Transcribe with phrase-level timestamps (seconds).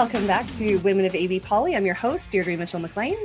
[0.00, 1.76] Welcome back to Women of ABpoli.
[1.76, 3.18] I'm your host, Deirdre Mitchell-MacLean.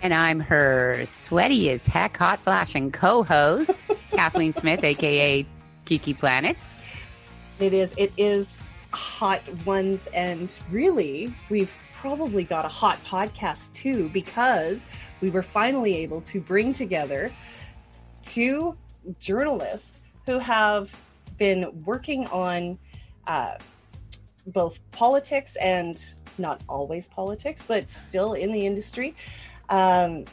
[0.00, 5.46] And I'm her sweaty as heck, hot flashing co host, Kathleen Smith, aka
[5.84, 6.56] Kiki Planet.
[7.58, 8.58] It is, it is
[8.94, 14.86] hot ones, and really, we've probably got a hot podcast too because
[15.20, 17.30] we were finally able to bring together
[18.22, 18.74] two
[19.20, 20.98] journalists who have
[21.36, 22.78] been working on
[23.26, 23.58] uh,
[24.46, 29.14] both politics and not always politics, but still in the industry.
[29.68, 30.24] Um,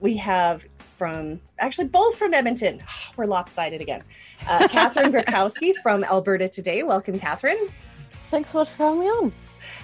[0.00, 2.82] we have from actually both from Edmonton.
[3.16, 4.02] We're lopsided again.
[4.48, 6.82] Uh, Catherine Griwkowsky from Alberta Today.
[6.82, 7.68] Welcome, Catherine.
[8.30, 9.32] Thanks so much for having me on.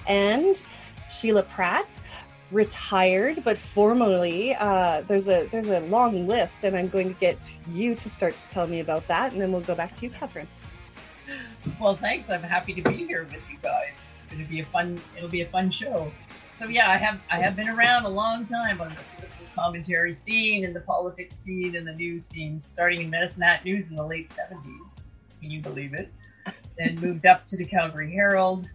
[0.07, 0.61] And
[1.09, 1.99] Sheila Pratt,
[2.51, 4.55] retired but formally.
[4.55, 8.37] Uh, there's a there's a long list, and I'm going to get you to start
[8.37, 10.47] to tell me about that, and then we'll go back to you, Catherine.
[11.81, 12.29] Well, thanks.
[12.29, 13.99] I'm happy to be here with you guys.
[14.13, 15.01] It's going to be a fun.
[15.17, 16.11] It'll be a fun show.
[16.59, 20.13] So yeah, I have I have been around a long time on the political commentary
[20.13, 23.95] scene and the politics scene and the news scene, starting in Medicine Hat News in
[23.95, 24.95] the late '70s.
[25.41, 26.13] Can you believe it?
[26.77, 28.67] Then moved up to the Calgary Herald,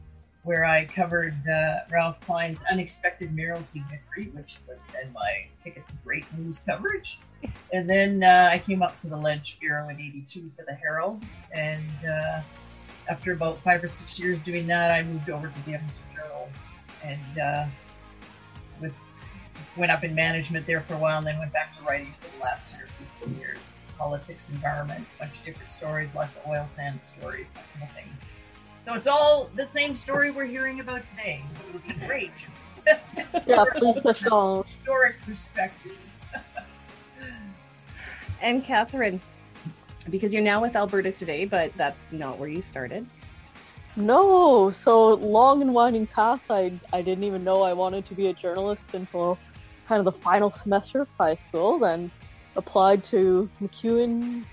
[0.43, 5.95] where I covered uh, Ralph Klein's unexpected mayoralty victory, which was then my ticket to
[6.05, 7.20] great news coverage.
[7.73, 11.23] And then uh, I came up to the Ledge Bureau in '82 for the Herald,
[11.53, 12.41] and uh,
[13.08, 16.48] after about five or six years doing that, I moved over to the Edmonton Journal
[17.05, 17.67] and uh,
[18.80, 19.08] was
[19.77, 22.34] went up in management there for a while, and then went back to writing for
[22.36, 22.86] the last 10 or
[23.20, 23.78] 15 years.
[23.98, 28.08] Politics, environment, bunch of different stories, lots of oil sands stories, that kind of thing.
[28.84, 31.42] So it's all the same story we're hearing about today.
[31.48, 32.46] So it'll be great.
[33.46, 35.96] yeah, please Historic perspective.
[38.42, 39.20] and Catherine,
[40.11, 43.06] because you're now with Alberta today, but that's not where you started.
[43.96, 46.42] No, so long and winding path.
[46.50, 49.39] I I didn't even know I wanted to be a journalist until
[49.89, 51.78] kind of the final semester of high school.
[51.78, 52.11] Then
[52.56, 54.44] applied to MacEwan.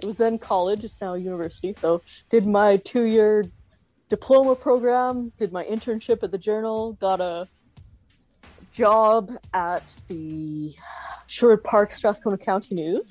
[0.00, 0.84] It was then college.
[0.84, 1.74] It's now university.
[1.80, 3.46] So did my two year
[4.10, 5.32] diploma program.
[5.38, 6.92] Did my internship at the Journal.
[7.00, 7.48] Got a
[8.72, 10.74] job at the
[11.26, 13.08] Sherwood Park Strathcona County News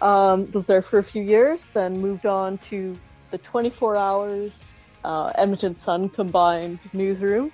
[0.00, 2.98] um, was there for a few years, then moved on to
[3.30, 4.52] the 24 Hours
[5.04, 7.50] uh, Edmonton Sun combined newsroom,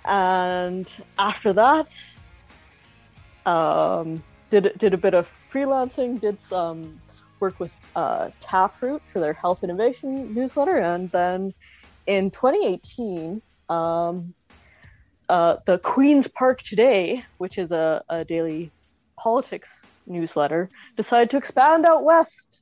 [0.04, 1.86] And after that,
[3.46, 7.00] um, did did a bit of freelancing, did some
[7.38, 11.54] work with uh, Taproot for their health innovation newsletter, and then
[12.08, 14.34] in 2018, um,
[15.28, 18.72] uh, the Queens Park Today, which is a, a daily
[19.16, 19.70] politics
[20.08, 22.58] newsletter, decided to expand out west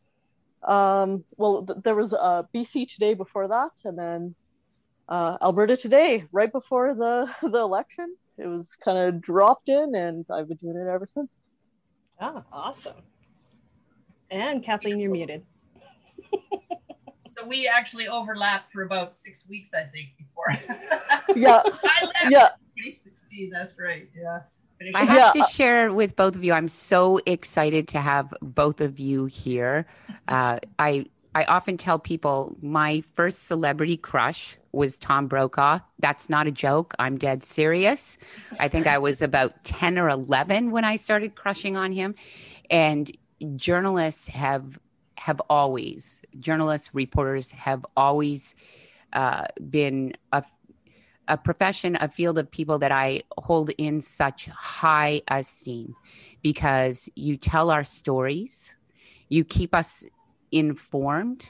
[0.64, 4.34] um, well, th- there was uh, BC Today before that, and then
[5.08, 8.16] uh, Alberta Today right before the the election.
[8.38, 11.28] It was kind of dropped in, and I've been doing it ever since.
[12.20, 12.96] Ah, awesome.
[14.30, 15.44] And Kathleen, you're muted.
[17.28, 20.74] so we actually overlapped for about six weeks, I think, before.
[21.36, 21.62] yeah.
[21.84, 22.48] I left yeah.
[22.78, 23.50] 2016.
[23.50, 24.08] That's right.
[24.16, 24.40] Yeah.
[24.94, 25.42] I have yeah.
[25.42, 26.52] to share with both of you.
[26.52, 29.86] I'm so excited to have both of you here.
[30.28, 35.78] Uh, I I often tell people my first celebrity crush was Tom Brokaw.
[35.98, 36.94] That's not a joke.
[36.98, 38.18] I'm dead serious.
[38.60, 42.14] I think I was about 10 or 11 when I started crushing on him.
[42.70, 43.10] And
[43.56, 44.78] journalists have
[45.16, 48.54] have always journalists reporters have always
[49.12, 50.42] uh, been a
[51.28, 55.94] a profession, a field of people that I hold in such high esteem
[56.42, 58.74] because you tell our stories,
[59.28, 60.04] you keep us
[60.50, 61.48] informed.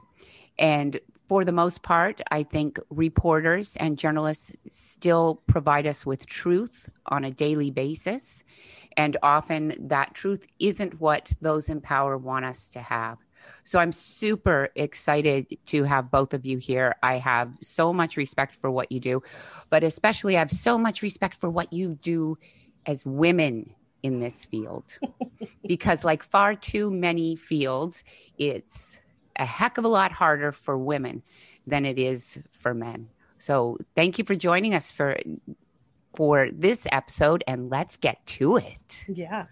[0.59, 6.89] And for the most part, I think reporters and journalists still provide us with truth
[7.07, 8.45] on a daily basis.
[8.97, 13.19] And often that truth isn't what those in power want us to have.
[13.65, 16.95] So I'm super excited to have both of you here.
[17.03, 19.23] I have so much respect for what you do,
[19.71, 22.39] but especially I have so much respect for what you do
[22.87, 24.99] as women in this field.
[25.67, 28.05] because, like far too many fields,
[28.39, 29.01] it's
[29.37, 31.23] a heck of a lot harder for women
[31.67, 33.09] than it is for men.
[33.39, 35.17] So, thank you for joining us for
[36.15, 39.05] for this episode and let's get to it.
[39.09, 39.47] Yeah.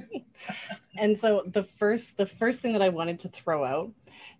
[0.98, 3.90] and so the first the first thing that I wanted to throw out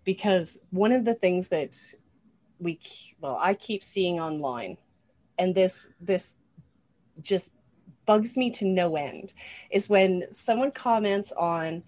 [0.03, 1.77] because one of the things that
[2.59, 2.79] we
[3.19, 4.77] well I keep seeing online
[5.37, 6.35] and this this
[7.21, 7.51] just
[8.05, 9.33] bugs me to no end
[9.71, 11.83] is when someone comments on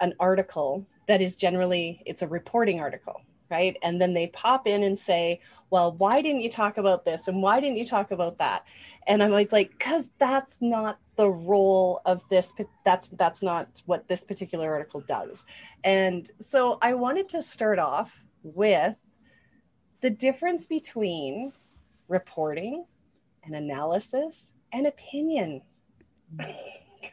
[0.00, 3.20] an article that is generally it's a reporting article
[3.52, 3.76] right?
[3.82, 5.40] And then they pop in and say
[5.70, 7.28] well why didn't you talk about this?
[7.28, 8.64] And why didn't you talk about that?
[9.06, 12.52] And i'm always like because that's not the role of this
[12.84, 15.44] that's that's not what this particular article does
[15.84, 18.96] and so i wanted to start off with
[20.02, 21.52] the difference between
[22.08, 22.84] reporting
[23.44, 25.62] and analysis and opinion.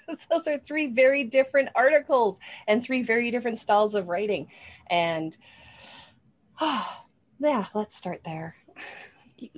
[0.07, 2.37] Because those are three very different articles
[2.67, 4.47] and three very different styles of writing.
[4.91, 5.35] And
[6.61, 7.03] oh,
[7.39, 8.55] yeah let's start there.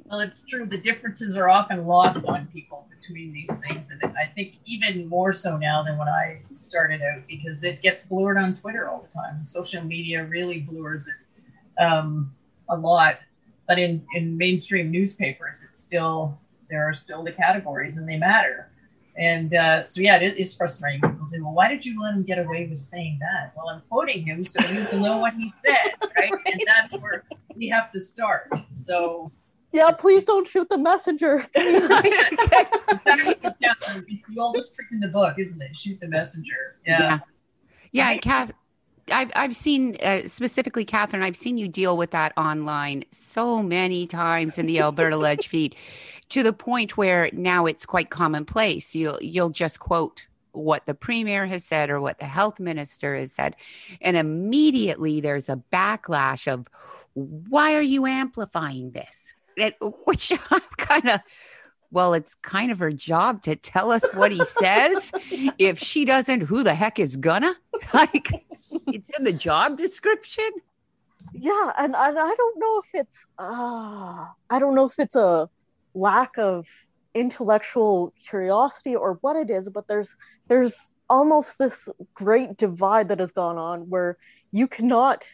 [0.05, 0.65] Well it's true.
[0.65, 3.89] The differences are often lost on people between these things.
[3.89, 8.01] And i think even more so now than when i started out because it gets
[8.03, 9.45] blurred on twitter all the time.
[9.45, 12.33] Social media really blurs it um,
[12.69, 13.19] a lot.
[13.67, 16.37] But in in mainstream newspapers it's still
[16.69, 18.70] there are still the categories and they matter
[19.17, 21.01] and uh, so, yeah, it is frustrating.
[21.01, 23.53] People say, well, why did you let him get away with saying that?
[23.55, 26.31] Well, I'm quoting him so you can know what he said, right?
[26.31, 26.33] right?
[26.45, 27.25] And that's where
[27.55, 28.49] we have to start.
[28.73, 29.31] So,
[29.73, 31.45] yeah, please don't shoot the messenger.
[31.55, 32.29] it's
[34.29, 35.75] the oldest trick in the book, isn't it?
[35.75, 36.77] Shoot the messenger.
[36.85, 37.19] Yeah.
[37.91, 38.53] Yeah, yeah Kath,
[39.11, 44.07] I've, I've seen uh, specifically, Catherine, I've seen you deal with that online so many
[44.07, 45.75] times in the Alberta Ledge feed
[46.31, 48.95] to the point where now it's quite commonplace.
[48.95, 53.33] You'll, you'll just quote what the premier has said or what the health minister has
[53.33, 53.55] said.
[53.99, 56.67] And immediately there's a backlash of,
[57.13, 59.33] why are you amplifying this?
[59.57, 59.75] It,
[60.05, 61.19] which I'm kind of,
[61.91, 65.11] well, it's kind of her job to tell us what he says.
[65.57, 67.55] if she doesn't, who the heck is gonna?
[67.93, 68.29] Like,
[68.87, 70.49] it's in the job description.
[71.33, 75.49] Yeah, and, and I don't know if it's uh I don't know if it's a
[75.93, 76.65] lack of
[77.13, 80.15] intellectual curiosity or what it is, but there's
[80.47, 80.75] there's
[81.09, 84.17] almost this great divide that has gone on where
[84.51, 85.25] you cannot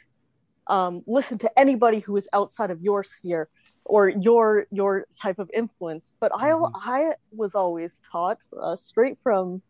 [0.68, 3.48] um, listen to anybody who is outside of your sphere
[3.86, 6.06] or your your type of influence.
[6.20, 6.66] But mm-hmm.
[6.76, 9.62] I I was always taught uh, straight from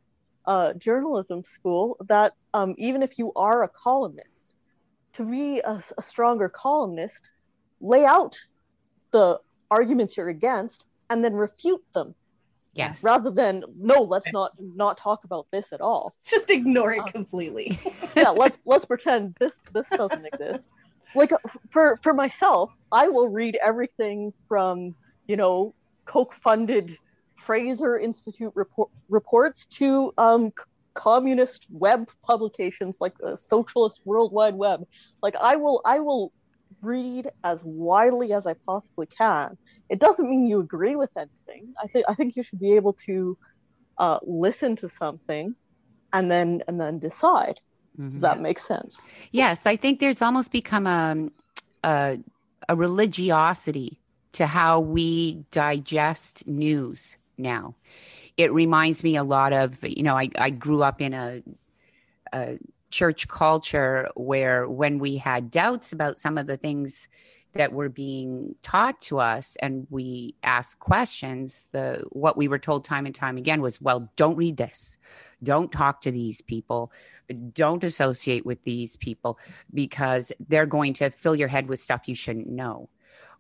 [0.46, 4.30] uh, journalism school that um, even if you are a columnist,
[5.14, 7.30] to be a, a stronger columnist,
[7.82, 8.38] lay out
[9.12, 9.40] the
[9.70, 12.16] arguments you're against and then refute them.
[12.74, 13.04] Yes.
[13.04, 16.14] Rather than no, let's not not talk about this at all.
[16.24, 17.80] Just ignore it uh, completely.
[18.16, 20.60] yeah, let's let's pretend this this doesn't exist.
[21.16, 21.32] Like
[21.72, 24.94] for for myself, I will read everything from
[25.28, 25.74] you know
[26.06, 26.98] Koch funded
[27.48, 30.52] Fraser Institute report, reports to um,
[30.94, 34.86] communist web publications like the Socialist World Wide Web.
[35.24, 36.34] Like I will, I will
[36.82, 39.58] read as widely as I possibly can.
[39.90, 41.74] It doesn't mean you agree with anything.
[41.82, 43.38] I think I think you should be able to
[43.98, 45.56] uh, listen to something
[46.14, 47.60] and then and then decide.
[47.98, 48.12] Mm-hmm.
[48.12, 48.96] Does that make sense?
[49.32, 51.30] Yes, I think there's almost become a,
[51.84, 52.20] a,
[52.70, 54.00] a religiosity
[54.34, 57.74] to how we digest news now.
[58.38, 61.42] It reminds me a lot of, you know, I, I grew up in a,
[62.34, 62.60] a
[62.98, 67.08] church culture where when we had doubts about some of the things
[67.54, 72.84] that were being taught to us and we asked questions the what we were told
[72.84, 74.98] time and time again was well don't read this.
[75.44, 76.92] Don't talk to these people.
[77.54, 79.38] Don't associate with these people
[79.76, 82.90] because they're going to fill your head with stuff you shouldn't know.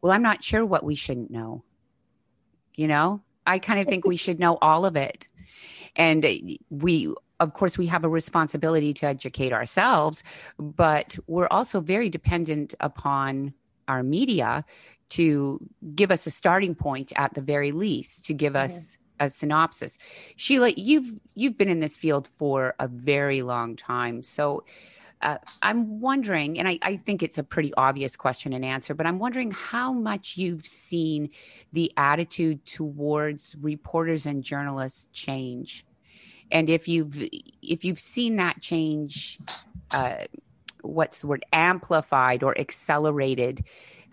[0.04, 1.64] Well i'm not sure what we shouldn't know.
[2.76, 3.24] You know?
[3.48, 5.28] I kind of think we should know all of it.
[5.96, 6.24] And
[6.70, 10.24] we, of course, we have a responsibility to educate ourselves,
[10.58, 13.54] but we're also very dependent upon
[13.88, 14.66] our media
[15.10, 15.60] to
[15.96, 19.26] give us a starting point at the very least, to give us mm-hmm.
[19.26, 19.98] a synopsis.
[20.36, 24.24] Sheila, you've you've been in this field for a very long time.
[24.24, 24.66] So
[25.22, 29.08] uh, I'm wondering, and I, I, think it's a pretty obvious question and answer, but
[29.08, 31.32] I'm wondering how much you've seen
[31.74, 35.87] the attitude towards reporters and journalists change,
[36.52, 37.18] and if you've
[37.62, 39.40] if you've seen that change,
[39.92, 40.26] uh,
[40.82, 43.64] what's the word, amplified or accelerated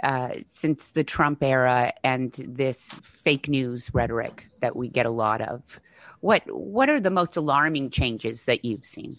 [0.03, 5.41] uh, since the Trump era and this fake news rhetoric that we get a lot
[5.41, 5.81] of.
[6.21, 9.17] What what are the most alarming changes that you've seen?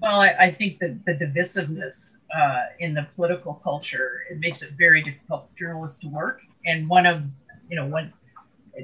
[0.00, 4.70] Well, I, I think that the divisiveness uh, in the political culture it makes it
[4.78, 6.40] very difficult for journalists to work.
[6.64, 7.24] And one of
[7.68, 8.12] you know when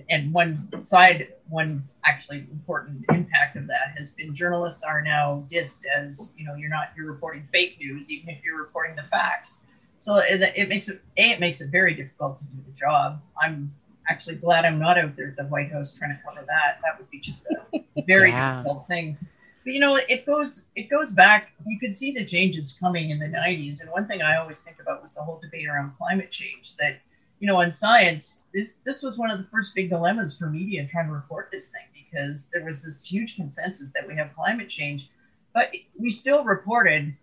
[0.09, 5.85] and one side, one actually important impact of that has been journalists are now dissed
[5.87, 9.61] as you know you're not you're reporting fake news even if you're reporting the facts.
[9.99, 13.21] So it, it makes it a it makes it very difficult to do the job.
[13.43, 13.73] I'm
[14.09, 16.79] actually glad I'm not out there at the White House trying to cover that.
[16.83, 18.63] That would be just a very yeah.
[18.63, 19.17] difficult thing.
[19.65, 21.51] But you know, it goes it goes back.
[21.67, 24.79] You could see the changes coming in the 90s, and one thing I always think
[24.81, 26.77] about was the whole debate around climate change.
[26.77, 27.01] That
[27.39, 30.89] you know, in science, this this was one of the first big dilemmas for media
[30.91, 34.69] trying to report this thing because there was this huge consensus that we have climate
[34.69, 35.09] change,
[35.53, 37.15] but we still reported.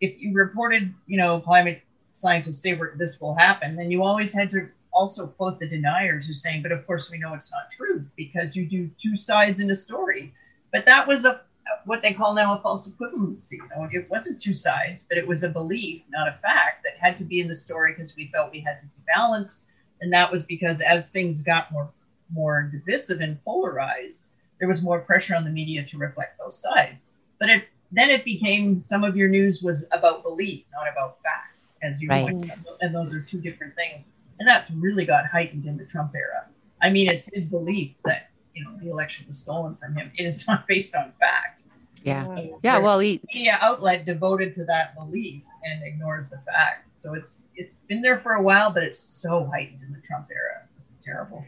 [0.00, 4.50] If you reported, you know, climate scientists say this will happen, then you always had
[4.50, 8.04] to also quote the deniers who saying, but of course we know it's not true
[8.16, 10.34] because you do two sides in a story.
[10.70, 11.42] But that was a
[11.84, 13.52] what they call now a false equivalency.
[13.52, 16.96] You know, it wasn't two sides, but it was a belief, not a fact, that
[16.98, 19.62] had to be in the story because we felt we had to be balanced.
[20.00, 21.90] And that was because as things got more
[22.34, 24.28] more divisive and polarized,
[24.58, 27.08] there was more pressure on the media to reflect those sides.
[27.38, 31.56] But it then it became some of your news was about belief, not about fact,
[31.82, 32.32] as you right.
[32.32, 34.12] know, and those are two different things.
[34.38, 36.46] And that's really got heightened in the Trump era.
[36.80, 40.12] I mean, it's his belief that you know the election was stolen from him.
[40.16, 41.62] It is not based on fact.
[42.04, 42.78] Yeah, yeah.
[42.78, 46.96] Well, he media outlet devoted to that belief and ignores the fact.
[46.96, 50.28] So it's it's been there for a while, but it's so heightened in the Trump
[50.30, 50.66] era.
[50.80, 51.44] It's terrible.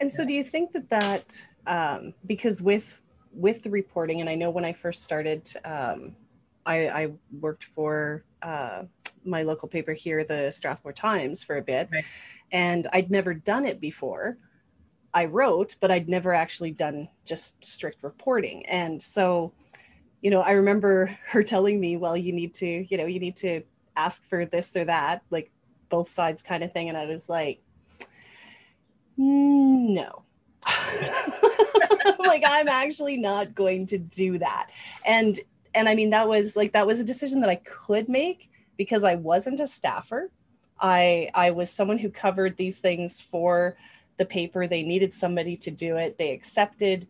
[0.00, 3.00] And so, do you think that that um, because with
[3.32, 6.14] with the reporting, and I know when I first started, um,
[6.66, 8.84] I, I worked for uh,
[9.24, 12.04] my local paper here, the Strathmore Times, for a bit, right.
[12.52, 14.38] and I'd never done it before.
[15.14, 19.52] I wrote, but I'd never actually done just strict reporting, and so,
[20.20, 23.36] you know, I remember her telling me, "Well, you need to, you know, you need
[23.36, 23.62] to
[23.96, 25.50] ask for this or that, like
[25.88, 27.60] both sides kind of thing," and I was like,
[29.18, 30.22] mm, "No."
[32.18, 34.70] like I'm actually not going to do that.
[35.06, 35.38] And
[35.74, 39.04] and I mean that was like that was a decision that I could make because
[39.04, 40.30] I wasn't a staffer.
[40.80, 43.76] I I was someone who covered these things for
[44.16, 44.66] the paper.
[44.66, 46.18] They needed somebody to do it.
[46.18, 47.06] They accepted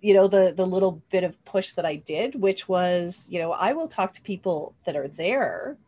[0.00, 3.52] you know the the little bit of push that I did, which was, you know,
[3.52, 5.78] I will talk to people that are there,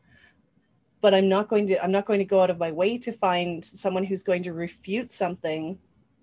[1.02, 3.12] but I'm not going to I'm not going to go out of my way to
[3.12, 5.78] find someone who's going to refute something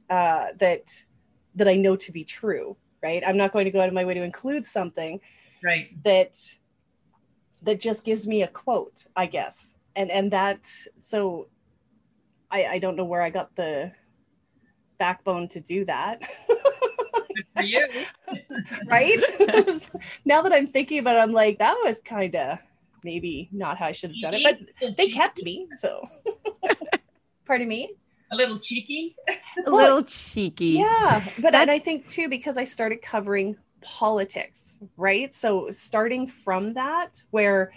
[0.09, 1.03] uh, that
[1.53, 3.21] that I know to be true, right?
[3.25, 5.19] I'm not going to go out of my way to include something
[5.63, 6.37] right that
[7.61, 11.47] that just gives me a quote i guess and and that so
[12.53, 13.91] i i don't know where i got the
[14.97, 16.23] backbone to do that.
[17.57, 17.87] For you.
[18.87, 19.19] Right?
[20.25, 22.59] Now that i'm thinking about it i'm like that was kind of
[23.03, 24.43] maybe not how i should have done it
[24.79, 26.07] but they kept me so.
[27.45, 27.95] Pardon me?
[28.31, 29.15] A little cheeky?
[29.67, 30.77] A little cheeky.
[30.79, 35.35] Yeah but and i think too because i started covering politics, right?
[35.35, 37.71] So starting from that, where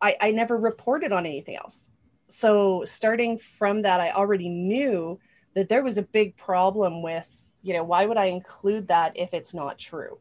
[0.00, 1.89] I, I never reported on anything else.
[2.30, 5.18] So starting from that, I already knew
[5.54, 9.34] that there was a big problem with, you know, why would I include that if
[9.34, 10.18] it's not true?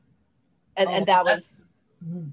[0.76, 1.60] And, oh, and that was,
[2.06, 2.30] mm-hmm.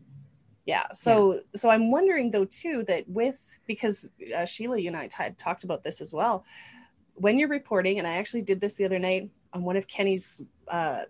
[0.64, 0.87] yeah.
[0.92, 1.40] So, yeah.
[1.54, 5.64] so I'm wondering though, too, that with, because uh, Sheila, you and I had talked
[5.64, 6.45] about this as well.
[7.14, 10.42] When you're reporting, and I actually did this the other night on one of Kenny's
[10.68, 11.02] uh,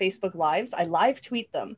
[0.00, 0.74] Facebook lives.
[0.74, 1.76] I live tweet them.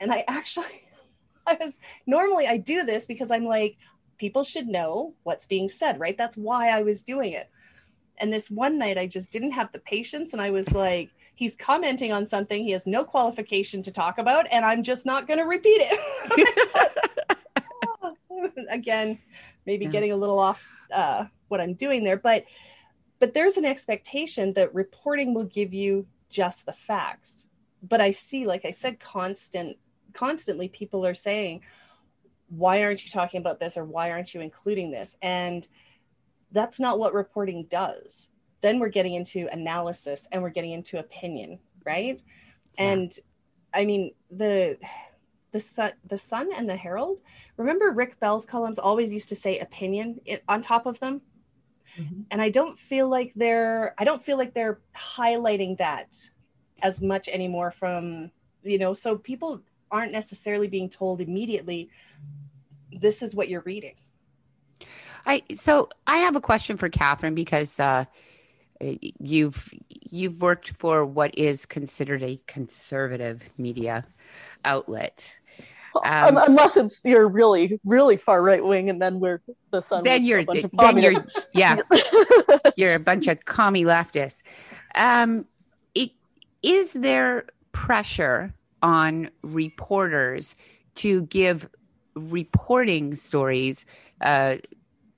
[0.00, 0.88] And I actually
[1.46, 3.76] I was normally I do this because I'm like
[4.22, 6.16] people should know what's being said, right?
[6.16, 7.50] That's why I was doing it.
[8.18, 11.56] And this one night I just didn't have the patience and I was like he's
[11.56, 15.38] commenting on something he has no qualification to talk about and I'm just not going
[15.38, 17.38] to repeat it.
[18.70, 19.18] Again,
[19.66, 19.90] maybe yeah.
[19.90, 20.64] getting a little off
[20.94, 22.44] uh, what I'm doing there, but
[23.18, 27.48] but there's an expectation that reporting will give you just the facts
[27.82, 29.76] but i see like i said constant
[30.14, 31.60] constantly people are saying
[32.56, 35.68] why aren't you talking about this or why aren't you including this and
[36.52, 38.28] that's not what reporting does
[38.60, 42.22] then we're getting into analysis and we're getting into opinion right
[42.78, 42.92] yeah.
[42.92, 43.18] and
[43.74, 44.78] i mean the
[45.52, 47.20] the sun the sun and the herald
[47.56, 51.20] remember rick bell's columns always used to say opinion on top of them
[51.98, 52.22] Mm-hmm.
[52.30, 56.16] And I don't feel like they're I don't feel like they're highlighting that
[56.82, 58.30] as much anymore from
[58.62, 61.90] you know so people aren't necessarily being told immediately
[63.02, 63.94] this is what you're reading.
[65.26, 68.06] I so I have a question for Catherine because uh,
[68.80, 74.04] you've you've worked for what is considered a conservative media
[74.64, 75.34] outlet
[76.04, 79.40] um, unless it's you're really really far right wing, and then we're
[79.70, 80.04] the sun.
[80.04, 81.76] Then you're then you're yeah,
[82.76, 84.42] you're a bunch of commie leftists.
[84.94, 85.46] Um,
[85.94, 86.10] it,
[86.62, 90.56] is there pressure on reporters
[90.96, 91.68] to give
[92.14, 93.86] reporting stories
[94.20, 94.56] uh,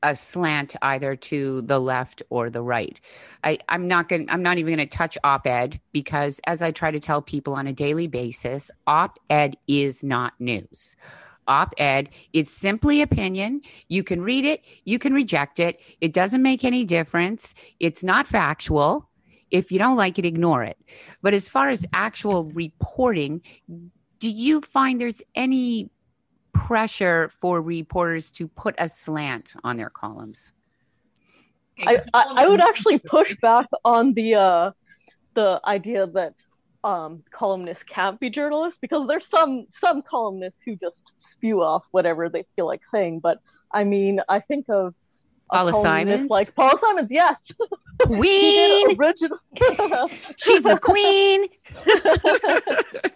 [0.05, 3.01] a slant either to the left or the right.
[3.43, 4.29] I, I'm not going.
[4.29, 7.67] I'm not even going to touch op-ed because, as I try to tell people on
[7.67, 10.95] a daily basis, op-ed is not news.
[11.47, 13.63] Op-ed is simply opinion.
[13.89, 15.81] You can read it, you can reject it.
[16.01, 17.55] It doesn't make any difference.
[17.81, 19.09] It's not factual.
[19.51, 20.79] If you don't like it, ignore it.
[21.23, 23.43] But as far as actual reporting,
[24.19, 25.91] do you find there's any
[26.55, 30.53] pressure for reporters to put a slant on their columns.
[31.87, 34.71] I, I, I would actually push back on the uh,
[35.35, 36.35] the idea that
[36.85, 42.29] um, columnists can't be journalists because there's some some columnists who just spew off whatever
[42.29, 43.21] they feel like saying.
[43.21, 43.39] But
[43.73, 44.95] I mean, I think of
[45.51, 47.37] Paula Simons, like Paula Simons, yes,
[48.03, 49.39] Queen, original.
[50.37, 51.47] She's a queen.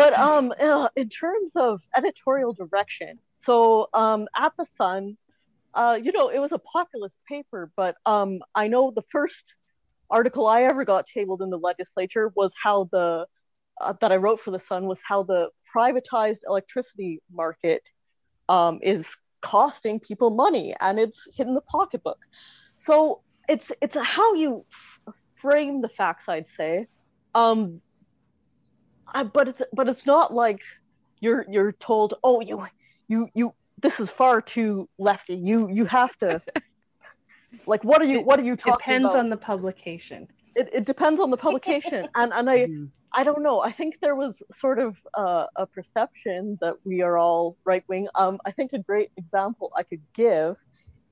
[0.00, 5.16] but um, uh, in terms of editorial direction, so um, at the Sun,
[5.74, 9.54] uh, you know, it was a populist paper, but um, I know the first
[10.10, 13.26] article I ever got tabled in the legislature was how the
[13.80, 17.82] uh, that I wrote for the Sun was how the privatized electricity market
[18.48, 19.06] um, is
[19.40, 22.18] costing people money and it's hitting the pocketbook.
[22.78, 24.64] So it's it's how you
[25.08, 26.88] f- frame the facts, I'd say.
[27.34, 27.80] Um,
[29.14, 30.60] I, but it's but it's not like
[31.20, 32.66] you're you're told, oh, you
[33.08, 35.34] you you this is far too lefty.
[35.34, 36.42] You you have to
[37.66, 39.18] like what are you what are you talking depends about?
[39.18, 40.28] on the publication.
[40.56, 42.86] It, it depends on the publication, and and I mm-hmm.
[43.12, 43.60] I don't know.
[43.60, 48.08] I think there was sort of uh, a perception that we are all right wing.
[48.14, 50.56] Um, I think a great example I could give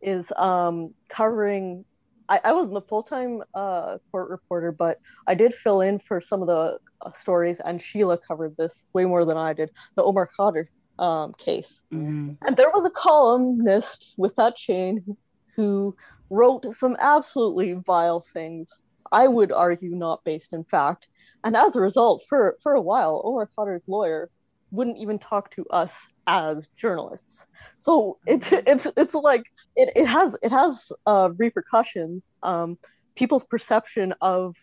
[0.00, 1.84] is um, covering
[2.28, 6.20] I, I wasn't a full time uh, court reporter, but I did fill in for
[6.20, 9.70] some of the uh, stories, and Sheila covered this way more than I did.
[9.94, 10.66] The Omar Khadr
[10.98, 12.32] um, case, mm-hmm.
[12.46, 15.16] and there was a columnist with that chain
[15.54, 15.96] who
[16.30, 18.68] wrote some absolutely vile things.
[19.10, 21.08] I would argue not based in fact,
[21.44, 24.30] and as a result, for for a while, Omar Khadr's lawyer
[24.70, 25.90] wouldn't even talk to us
[26.26, 27.46] as journalists.
[27.78, 32.22] So it's it's it's like it, it has it has uh, repercussions.
[32.42, 32.78] Um,
[33.16, 34.54] people's perception of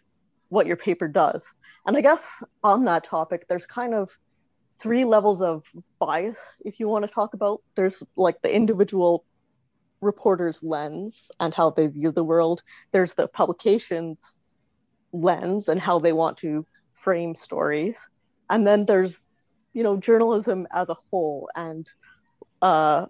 [0.50, 1.42] what your paper does,
[1.86, 2.24] and I guess
[2.64, 4.10] on that topic, there's kind of
[4.80, 5.64] three levels of
[6.00, 7.62] bias if you want to talk about.
[7.76, 9.24] There's like the individual
[10.02, 12.62] reporter's lens and how they view the world.
[12.92, 14.18] There's the publication's
[15.12, 17.98] lens and how they want to frame stories,
[18.50, 19.26] and then there's
[19.74, 21.88] you know journalism as a whole and
[22.62, 23.06] uh,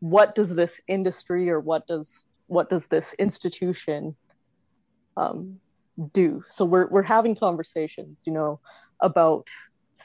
[0.00, 4.14] what does this industry or what does what does this institution
[5.16, 5.58] um,
[6.12, 6.44] do.
[6.50, 8.60] So we're, we're having conversations you know
[9.00, 9.48] about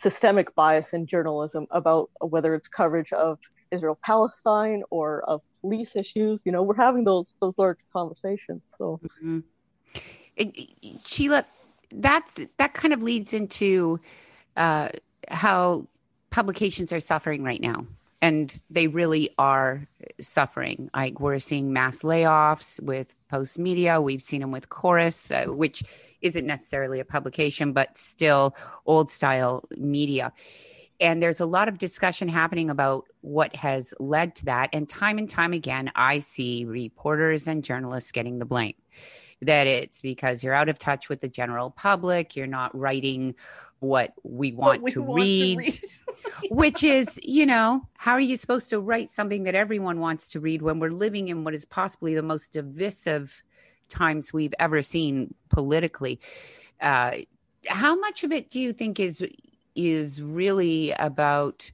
[0.02, 3.40] systemic bias in journalism about whether it's coverage of
[3.72, 9.00] israel palestine or of police issues you know we're having those those large conversations so.
[9.24, 11.00] Mm-hmm.
[11.06, 11.46] sheila
[11.92, 14.00] that's that kind of leads into
[14.58, 14.90] uh,
[15.30, 15.86] how
[16.30, 17.86] publications are suffering right now
[18.26, 19.88] and they really are
[20.20, 20.90] suffering.
[20.96, 24.02] Like we're seeing mass layoffs with Postmedia.
[24.02, 25.84] We've seen them with Corus, uh, which
[26.22, 28.56] isn't necessarily a publication, but still
[28.88, 30.34] old style media.
[31.00, 34.70] And there's a lot of discussion happening about what has led to that.
[34.74, 38.74] And time and time again, I see reporters and journalists getting the blame.
[39.44, 43.36] That it's because you're out of touch with the general public, you're not writing
[43.80, 45.90] what we want, what we to, want read, to read.
[46.50, 50.40] which is, you know, how are you supposed to write something that everyone wants to
[50.40, 53.42] read when we're living in what is possibly the most divisive
[53.90, 56.20] times we've ever seen politically?
[56.82, 57.18] Uh,
[57.68, 59.26] how much of it do you think is
[59.76, 61.70] is really about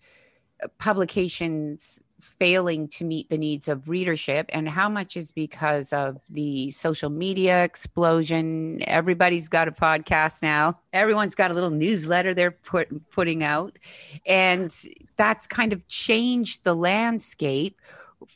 [0.77, 6.71] publications failing to meet the needs of readership and how much is because of the
[6.71, 8.81] social media explosion?
[8.88, 10.79] Everybody's got a podcast now.
[10.93, 13.77] Everyone's got a little newsletter they're put, putting out.
[14.25, 14.75] And
[15.17, 17.79] that's kind of changed the landscape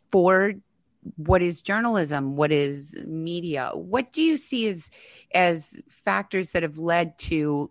[0.09, 0.53] for
[1.17, 3.71] what is journalism what is media.
[3.73, 4.89] What do you see as
[5.33, 7.69] as factors that have led to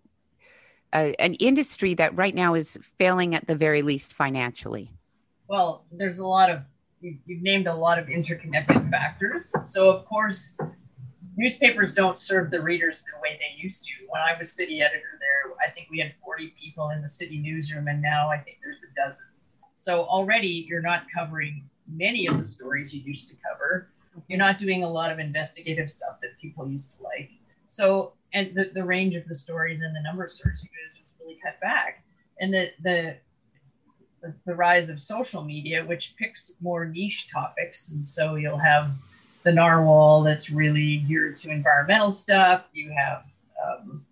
[0.92, 4.90] a, an industry that right now is failing at the very least financially
[5.48, 6.60] well, there's a lot of
[7.00, 9.52] you've, named a lot of interconnected factors.
[9.66, 10.56] So of course,
[11.36, 13.90] newspapers don't serve the readers the way they used to.
[14.08, 17.38] When I was city editor there, I think we had 40 people in the city
[17.38, 19.26] newsroom, and now I think there's a dozen.
[19.74, 23.90] So already you're not covering many of the stories you used to cover.
[24.28, 27.30] You're not doing a lot of investigative stuff that people used to like.
[27.66, 31.00] So and the, the range of the stories and the number of stories you could
[31.00, 32.02] just really cut back.
[32.40, 33.16] And the, the
[34.24, 38.90] the the rise of social media, which picks more niche topics, and so you'll have
[39.42, 42.64] the narwhal that's really geared to environmental stuff.
[42.72, 43.24] You have
[43.62, 44.04] um,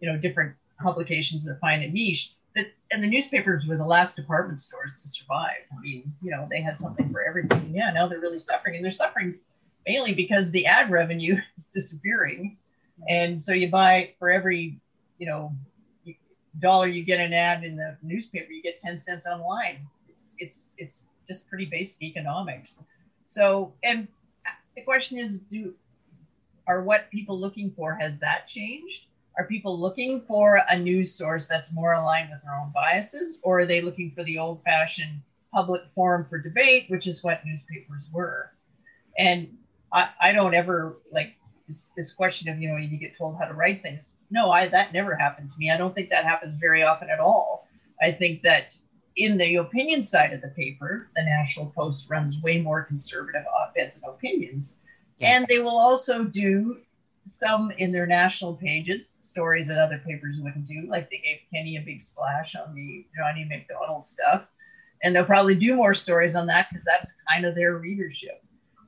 [0.00, 2.34] you know different publications that find a niche.
[2.54, 5.64] That, and the newspapers were the last department stores to survive.
[5.76, 7.68] I mean, you know, they had something for everybody.
[7.72, 9.38] Yeah, now they're really suffering, and they're suffering
[9.86, 12.56] mainly because the ad revenue is disappearing.
[13.08, 14.78] And so you buy for every,
[15.18, 15.52] you know,
[16.60, 19.86] dollar you get an ad in the newspaper, you get 10 cents online.
[20.08, 22.78] It's it's it's just pretty basic economics.
[23.26, 24.08] So, and
[24.76, 25.74] the question is, do
[26.66, 29.06] are what people looking for has that changed?
[29.38, 33.60] Are people looking for a news source that's more aligned with their own biases, or
[33.60, 38.52] are they looking for the old-fashioned public forum for debate, which is what newspapers were?
[39.18, 39.56] And
[39.92, 41.34] I, I don't ever like
[41.68, 44.14] this, this question of you know you get told how to write things.
[44.30, 45.70] No, I that never happened to me.
[45.70, 47.66] I don't think that happens very often at all.
[48.00, 48.76] I think that
[49.16, 53.96] in the opinion side of the paper, the National Post runs way more conservative op-eds
[53.96, 54.78] and opinions,
[55.18, 55.38] yes.
[55.38, 56.78] and they will also do
[57.24, 61.76] some in their national pages, stories that other papers wouldn't do, like they gave kenny
[61.76, 63.44] a big splash on the John A.
[63.44, 64.44] Macdonald stuff.
[65.04, 68.42] And they'll probably do more stories on that because that's kind of their readership.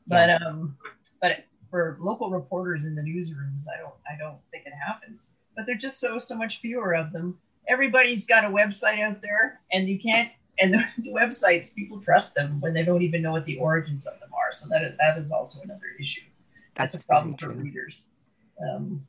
[0.07, 0.39] But yeah.
[0.47, 0.77] um,
[1.21, 5.33] but for local reporters in the newsrooms, I don't I don't think it happens.
[5.57, 7.37] But there's just so so much fewer of them.
[7.67, 10.31] Everybody's got a website out there, and you can't.
[10.61, 14.07] And the, the websites, people trust them when they don't even know what the origins
[14.07, 14.53] of them are.
[14.53, 16.21] So that that is also another issue.
[16.77, 18.05] That's, That's a problem for readers.
[18.63, 19.05] Um,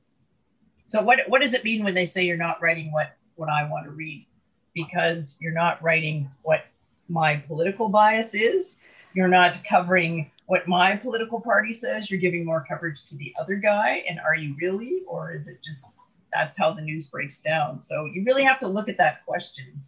[0.87, 3.69] so what what does it mean when they say you're not writing what what I
[3.69, 4.25] want to read?
[4.73, 6.65] Because you're not writing what
[7.09, 8.79] my political bias is.
[9.15, 12.11] You're not covering what my political party says.
[12.11, 14.03] You're giving more coverage to the other guy.
[14.09, 15.85] And are you really, or is it just
[16.33, 17.81] that's how the news breaks down?
[17.81, 19.81] So you really have to look at that question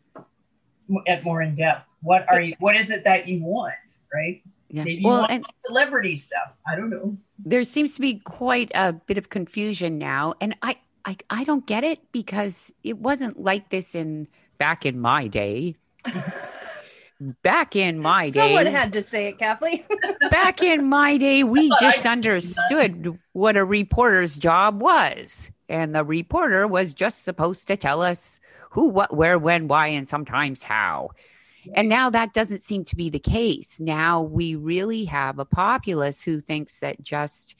[1.08, 1.88] at more in depth.
[2.02, 2.56] What are you?
[2.60, 3.74] What is it that you want?
[4.14, 4.42] Right?
[4.70, 4.84] Yeah.
[4.84, 6.54] Maybe well, and celebrity stuff.
[6.68, 7.18] I don't know.
[7.40, 11.66] There seems to be quite a bit of confusion now, and I, I, I don't
[11.66, 15.76] get it because it wasn't like this in back in my day.
[17.20, 19.84] back in my day, someone had to say it, Kathleen.
[20.32, 26.68] back in my day, we just understood what a reporter's job was, and the reporter
[26.68, 31.10] was just supposed to tell us who, what, where, when, why, and sometimes how.
[31.74, 33.80] And now that doesn't seem to be the case.
[33.80, 37.56] Now we really have a populace who thinks that just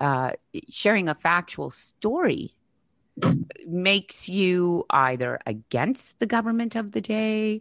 [0.00, 0.32] uh,
[0.68, 2.54] sharing a factual story
[3.66, 7.60] makes you either against the government of the day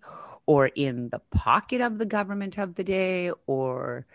[0.49, 4.07] or in the pocket of the government of the day or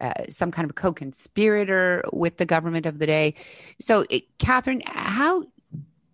[0.00, 3.34] uh, some kind of co-conspirator with the government of the day.
[3.78, 5.44] So, it, Catherine, how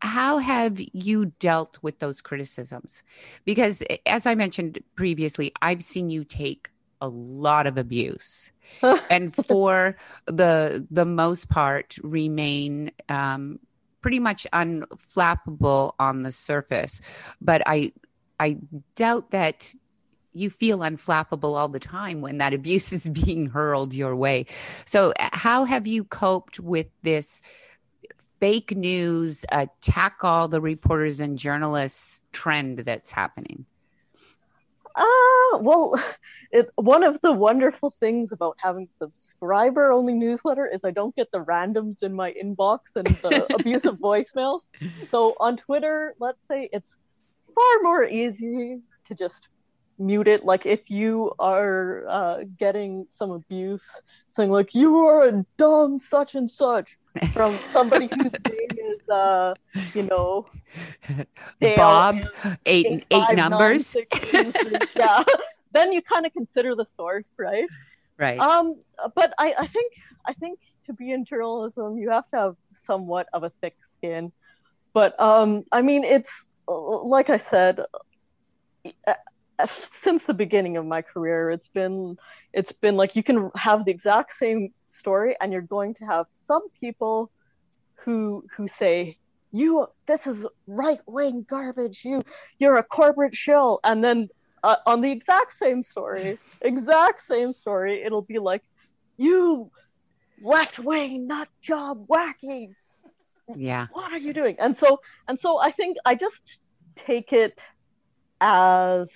[0.00, 3.04] how have you dealt with those criticisms?
[3.44, 8.50] Because as I mentioned previously, I've seen you take a lot of abuse.
[9.10, 13.60] and for the the most part remain um,
[14.00, 17.00] pretty much unflappable on the surface
[17.40, 17.90] but i
[18.40, 18.56] i
[18.96, 19.72] doubt that
[20.34, 24.46] you feel unflappable all the time when that abuse is being hurled your way
[24.84, 27.42] so how have you coped with this
[28.40, 33.64] fake news attack all the reporters and journalists trend that's happening?
[34.94, 36.00] Uh, well,
[36.50, 41.30] it, one of the wonderful things about having subscriber only newsletter is I don't get
[41.30, 44.60] the randoms in my inbox and the abusive voicemail.
[45.08, 46.90] So on Twitter, let's say it's
[47.58, 49.48] far more easy to just
[49.98, 50.44] mute it.
[50.44, 53.82] Like if you are uh, getting some abuse,
[54.34, 56.96] saying like "you are a dumb such and such"
[57.32, 59.54] from somebody whose name is, uh,
[59.94, 60.46] you know,
[61.76, 62.16] Bob,
[62.66, 63.96] eight eight, eight numbers.
[64.32, 64.52] Nine,
[64.96, 65.24] yeah,
[65.72, 67.68] then you kind of consider the source, right?
[68.18, 68.38] Right.
[68.38, 68.78] Um,
[69.14, 69.92] but I, I think
[70.26, 74.32] I think to be in journalism, you have to have somewhat of a thick skin.
[74.92, 77.80] But um, I mean, it's like I said,
[80.02, 82.16] since the beginning of my career it's been
[82.52, 86.26] it's been like you can have the exact same story and you're going to have
[86.46, 87.30] some people
[88.04, 89.16] who who say
[89.52, 92.04] you this is right wing garbage.
[92.04, 92.22] You
[92.58, 93.80] you're a corporate shill.
[93.84, 94.28] And then
[94.62, 98.62] uh, on the exact same story exact same story it'll be like
[99.16, 99.70] you
[100.42, 102.74] left wing nut job wacky
[103.56, 106.40] yeah what are you doing and so and so i think i just
[106.96, 107.60] take it
[108.40, 109.08] as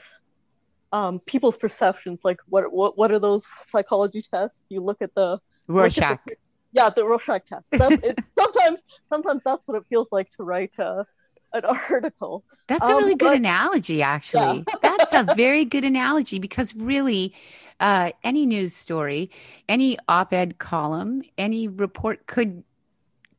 [0.92, 2.20] um, people's perceptions.
[2.22, 4.60] Like what what what are those psychology tests?
[4.68, 6.02] You look at the Rorschach.
[6.02, 6.34] At the,
[6.72, 7.64] Yeah, the Rorschach test.
[7.72, 11.04] That's, it, sometimes, sometimes that's what it feels like to write uh,
[11.54, 12.44] an article.
[12.68, 14.64] That's a Um, really good but- analogy, actually.
[14.82, 17.34] That's a very good analogy because really,
[17.80, 19.30] uh, any news story,
[19.68, 22.62] any op-ed column, any report could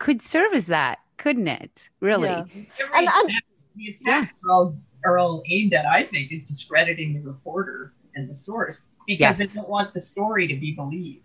[0.04, 1.90] could serve as that, couldn't it?
[2.02, 2.28] Really?
[2.28, 2.42] Yeah.
[2.52, 3.44] Every And- and- attack,
[3.78, 8.30] the attacks are, all, are all aimed at, I think, at discrediting the reporter and
[8.30, 9.42] the source because Yes.
[9.54, 11.24] they don't want the story to be believed.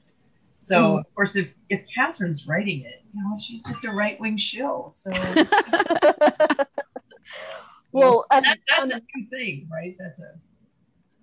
[0.54, 1.00] So, Mhm.
[1.00, 4.92] of course, if, if Catherine's writing it, you know, she's just a right wing shill.
[4.96, 5.10] So
[7.92, 9.96] well, and, that, that's and- a new thing, right?
[9.98, 10.34] That's a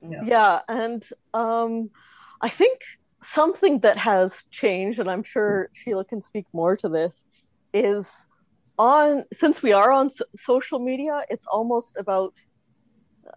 [0.08, 0.22] yeah.
[0.24, 1.90] yeah and um
[2.40, 2.80] i think
[3.34, 7.12] something that has changed and i'm sure sheila can speak more to this
[7.76, 8.10] is
[8.80, 12.34] on since we are on so- social media it's almost about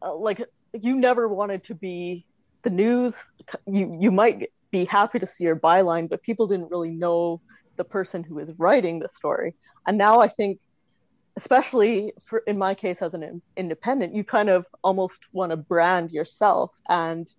[0.03, 2.25] uh, like you never wanted to be
[2.63, 3.15] the news
[3.67, 7.41] you you might be happy to see your byline but people didn't really know
[7.77, 9.55] the person who is writing the story.
[9.87, 10.59] And now i think
[11.37, 15.57] especially for in my case as an in- independent you kind of almost want to
[15.57, 17.31] brand yourself and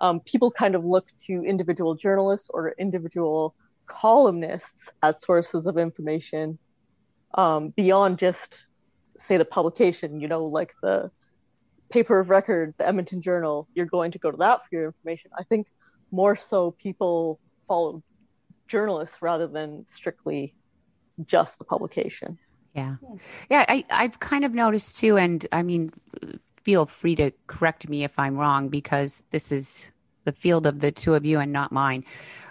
[0.00, 3.56] um, people kind of look to individual journalists or individual
[3.88, 6.58] columnists as sources of information
[7.34, 8.64] um, beyond just
[9.18, 11.10] say the publication you know like the
[11.90, 15.30] paper of record the edmonton journal you're going to go to that for your information
[15.38, 15.66] i think
[16.12, 18.02] more so people follow
[18.68, 20.54] journalists rather than strictly
[21.26, 22.38] just the publication
[22.74, 22.96] Yeah.
[23.50, 25.90] Yeah, I, I've kind of noticed too, and I mean,
[26.62, 29.90] feel free to correct me if I'm wrong because this is
[30.24, 32.04] the field of the two of you and not mine.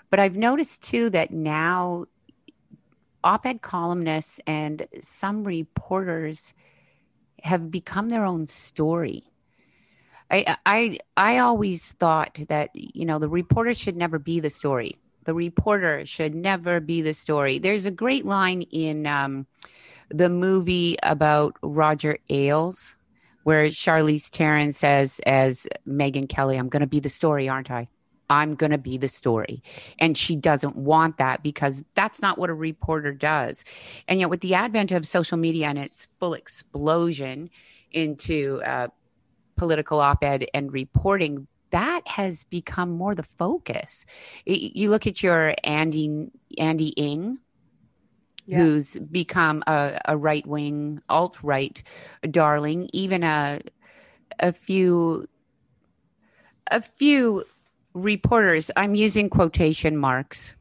[0.10, 2.06] But I've noticed too that now
[3.24, 6.54] op ed columnists and some reporters
[7.44, 9.24] have become their own story.
[10.30, 14.98] I, I I always thought that you know the reporter should never be the story.
[15.24, 17.60] The reporter should never be the story.
[17.60, 19.46] There's a great line in um,
[20.10, 22.96] the movie about Roger Ailes,
[23.44, 27.90] where Charlize Theron says, as Megyn Kelly, I'm going to be the story, aren't I?
[28.30, 29.64] I'm going to be the story.
[30.00, 33.64] And she doesn't want that because that's not what a reporter does.
[34.08, 37.50] And yet, with the advent of social media and its full explosion
[37.92, 38.88] into uh,
[39.56, 44.06] political op ed and reporting, that has become more the focus.
[44.46, 47.38] Y- You look at your Andy Andy Ngo,
[48.46, 48.58] Yeah.
[48.58, 51.82] who's become a, a right wing alt right
[52.30, 52.90] darling.
[52.94, 53.60] Even a
[54.40, 55.28] a few
[56.72, 57.44] a few
[57.98, 58.72] reporters.
[58.76, 60.54] I'm using quotation marks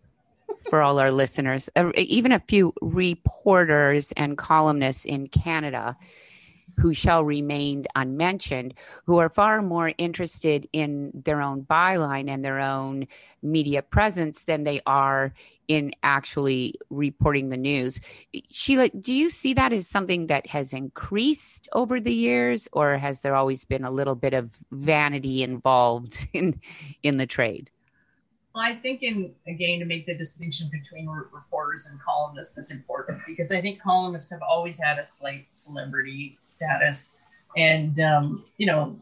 [0.69, 1.69] for all our listeners.
[1.77, 5.97] Uh, even a few reporters and columnists in Canada
[6.79, 8.75] who shall remain unmentioned,
[9.05, 13.07] who are far more interested in their own byline and their own
[13.43, 15.33] media presence than they are
[15.69, 18.01] in actually reporting the news.
[18.51, 23.21] Sheila, do you see that as something that has increased over the years, or has
[23.21, 26.61] there always been a little bit of vanity involved in
[27.03, 27.71] in the trade?
[28.61, 33.21] I think, in again, to make the distinction between re- reporters and columnists is important
[33.27, 37.17] because I think columnists have always had a slight celebrity status,
[37.57, 38.99] and um, you know,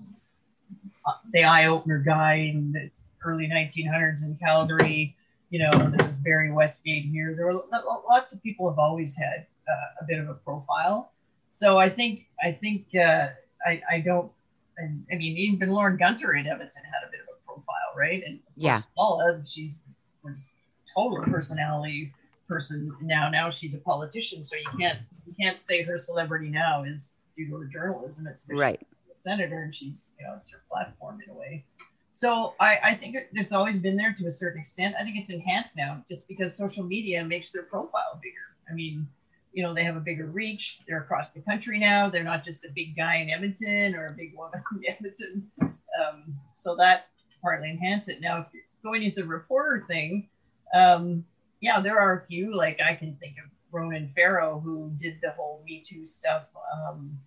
[1.07, 2.91] uh, the eye opener guy in the
[3.25, 5.17] early 1900s in Calgary.
[5.51, 7.35] You know, there was Barry Westgate here.
[7.37, 7.63] There were
[8.09, 11.13] lots of people have always had uh, a bit of a profile.
[11.51, 13.29] So I think I think uh,
[13.67, 14.31] I I don't.
[14.77, 18.23] And, I mean, even Lorne Gunter in Edmonton had a bit of a profile, right?
[18.27, 18.83] And Yeah.
[18.97, 19.81] Paula, she's
[20.23, 20.51] was
[20.95, 22.13] total personality
[22.49, 23.29] person now.
[23.29, 27.49] Now she's a politician, so you can't you can't say her celebrity now is due
[27.49, 28.27] to her journalism.
[28.27, 28.81] It's Right.
[29.13, 31.65] a senator and she's you know it's her platform in a way.
[32.13, 34.95] So I, I think it, it's always been there to a certain extent.
[34.99, 38.71] I think it's enhanced now just because social media makes their profile bigger.
[38.71, 39.09] I mean,
[39.53, 40.79] you know, they have a bigger reach.
[40.87, 42.09] They're across the country now.
[42.09, 45.51] They're not just a big guy in Edmonton or a big woman in Edmonton.
[45.61, 47.09] Um, so that
[47.45, 48.21] partly enhance it.
[48.21, 50.29] Now, if you're going into the reporter thing,
[50.75, 51.25] um,
[51.61, 52.57] yeah, there are a few.
[52.57, 57.19] Like I can think of Ronan Farrow, who did the whole Me Too stuff um,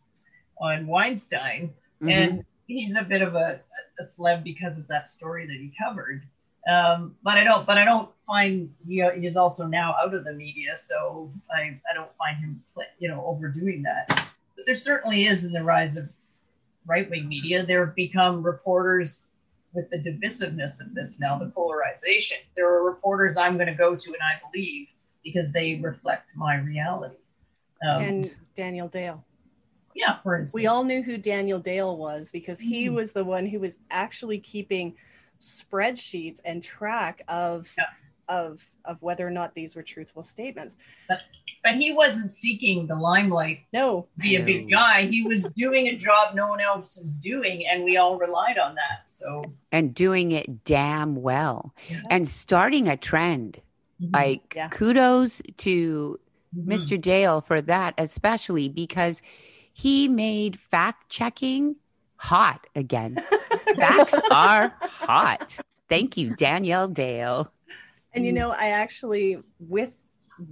[0.59, 2.11] on Weinstein, Mhm.
[2.11, 3.61] and he's a bit of a,
[3.99, 6.23] a celeb because of that story that he covered.
[6.67, 7.65] Um, but I don't.
[7.65, 11.93] But I don't find he is also now out of the media, so I I
[11.93, 12.63] don't find him
[12.99, 14.07] you know overdoing that.
[14.55, 16.09] But there certainly is in the rise of
[16.85, 17.65] right wing media.
[17.65, 19.26] There have become reporters
[19.77, 22.37] with the divisiveness of this now, the polarization.
[22.55, 24.87] There are reporters I'm going to go to and I believe
[25.23, 27.15] because they reflect my reality.
[27.87, 29.23] Um, and Daniel Dale.
[29.93, 32.95] yeah, for instance, We all knew who Daniel Dale was because he Mhm.
[32.95, 34.95] was the one who was actually keeping
[35.39, 37.85] spreadsheets and track of Yeah.
[38.29, 40.75] Of of whether or not these were truthful statements.
[41.07, 41.19] But
[41.63, 45.07] but he wasn't seeking the limelight No, be a big guy.
[45.07, 48.75] He was doing a job no one else was doing, and we all relied on
[48.75, 49.03] that.
[49.07, 52.01] So and doing it damn well Yeah.
[52.09, 53.61] and starting a trend.
[53.99, 54.69] Like Yeah.
[54.69, 56.19] kudos to
[56.55, 56.65] Mhm.
[56.67, 57.01] Mr.
[57.01, 59.21] Dale for that, especially because
[59.73, 61.75] he made fact checking
[62.17, 63.17] hot again.
[63.75, 65.59] Facts are hot.
[65.89, 67.51] Thank you, Danielle Dale.
[68.17, 68.27] And Mm.
[68.27, 69.95] you know i actually with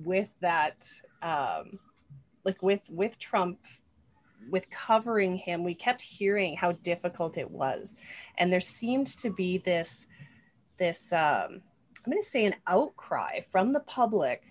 [0.04, 0.88] with that
[1.22, 1.80] um
[2.46, 3.60] like with with trump
[4.50, 7.96] with covering him we kept hearing how difficult it was.
[8.38, 10.08] And there seemed to be this
[10.78, 11.62] this um
[12.06, 14.44] i'm going to say an outcry from the public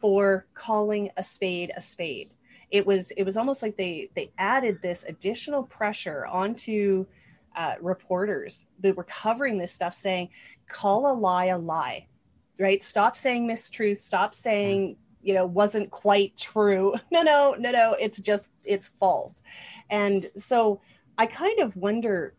[0.00, 2.30] for calling a spade a spade.
[2.70, 7.06] It was it was almost like they they added this additional pressure onto
[7.56, 10.28] uh, reporters that were covering this stuff saying
[10.68, 12.06] call a lie a lie
[12.60, 12.82] right?
[12.82, 16.94] Stop saying mistruth stop saying you know wasn't quite true.
[17.10, 19.42] No no no no it's just it's false.
[19.90, 20.80] And so
[21.18, 22.34] i kind of wonder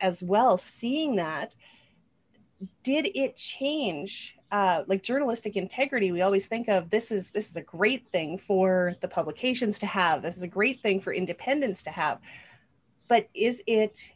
[0.00, 1.54] as well seeing that
[2.82, 6.12] did it change uh, like journalistic integrity?
[6.12, 9.86] We always think of this is this is a great thing for the publications to
[9.86, 10.22] have.
[10.22, 12.20] This is a great thing for independence to have.
[13.08, 14.12] But is it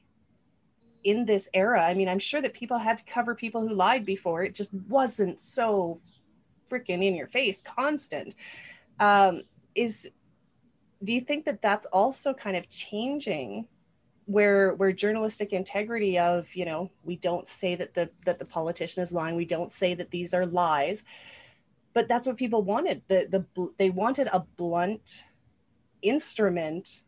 [1.04, 4.04] in this era i mean i'm sure that people had to cover people who lied
[4.04, 4.42] before.
[4.42, 6.00] It just wasn't so
[6.70, 8.34] freaking in your face constant.
[8.98, 9.42] Um,
[9.74, 10.10] is
[11.02, 13.66] do you think that that's also kind of changing
[14.26, 19.02] where where journalistic integrity of you know we don't say that the that the politician
[19.02, 21.02] is lying we don't say that these are lies
[21.92, 23.02] but that's what people wanted.
[23.08, 25.24] The the they wanted a blunt
[26.02, 27.02] instrument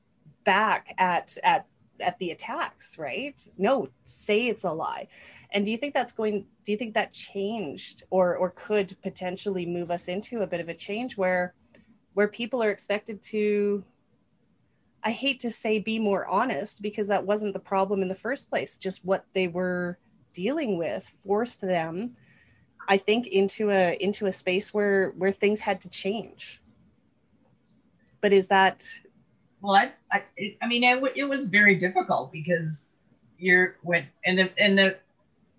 [0.44, 1.66] back at at
[2.03, 5.07] at the attacks right no say it's a lie
[5.53, 9.65] and do you think that's going do you think that changed or or could potentially
[9.65, 11.55] move us into a bit of a change where
[12.15, 13.85] where people are expected to
[15.05, 18.49] I hate to say be more honest because that wasn't the problem in the first
[18.49, 18.79] place.
[18.79, 19.99] Just what they were
[20.33, 22.17] dealing with forced them,
[22.88, 26.62] I think, into a into a space where where things had to change.
[28.21, 28.87] But is that
[29.62, 32.87] Well, I, I, it, I mean, it, it was very difficult because
[33.38, 34.96] you're when and the and the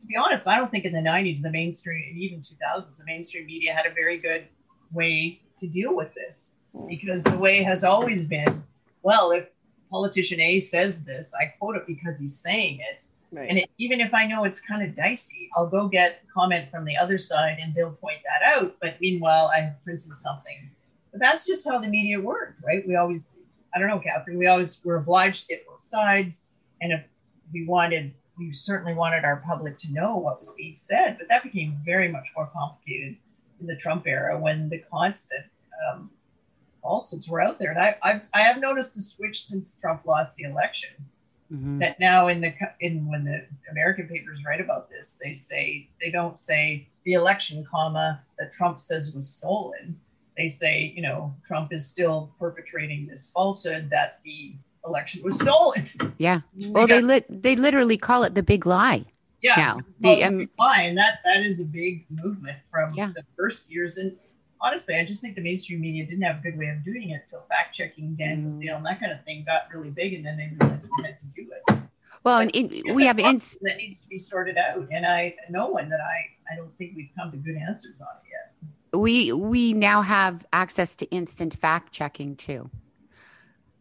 [0.02, 3.06] to be honest, I don't think in the '90s, the mainstream, and even 2000s, the
[3.06, 4.46] mainstream media had a very good
[4.92, 6.54] way to deal with this
[6.88, 8.64] because the way has always been,
[9.04, 9.48] well, if
[9.90, 13.50] politician A says this, I quote it because he's saying it, right?
[13.50, 16.84] and it, even if I know it's kind of dicey, I'll go get comment from
[16.84, 18.76] the other side and they'll point that out.
[18.82, 20.70] But meanwhile, I have printed something.
[21.12, 22.86] But that's just how the media worked, right?
[22.88, 23.22] We always,
[23.76, 26.46] I don't know, Catherine, we always were obliged to get both sides.
[26.82, 27.02] And if
[27.52, 31.18] we wanted, we certainly wanted our public to know what was being said.
[31.18, 33.16] But that became very much more complicated
[33.60, 35.46] in the Trump era when the constant
[35.92, 36.10] um,
[36.82, 37.72] falsehoods were out there.
[37.72, 40.90] And I, I've, I have noticed a switch since Trump lost the election
[41.52, 41.80] Mhm.
[41.80, 46.10] that now in the in when the American papers write about this, they say they
[46.10, 50.00] don't say the election, comma that Trump says was stolen.
[50.38, 55.88] They say you know Trump is still perpetrating this falsehood that the election was stolen.
[56.18, 56.42] Yeah.
[56.58, 59.06] Well, they lit they literally call it the big lie.
[59.42, 60.82] Yeah, Now, so, the, well, um, why?
[60.84, 63.12] and that that is a big movement from Yeah.
[63.14, 63.98] the first years.
[63.98, 64.16] And
[64.62, 67.24] honestly, I just think the mainstream media didn't have a good way of doing it
[67.26, 68.62] until fact checking, Daniel Mm.
[68.62, 71.18] Dale, and that kind of thing got really big, and then they realized we had
[71.20, 71.80] to do it.
[72.24, 75.06] Well, and it, It's we have problem ins- that needs to be sorted out, and
[75.06, 78.30] I know one that I I don't think we've come to good answers on it
[78.32, 78.53] yet.
[78.94, 82.70] We we now have access to instant fact checking too.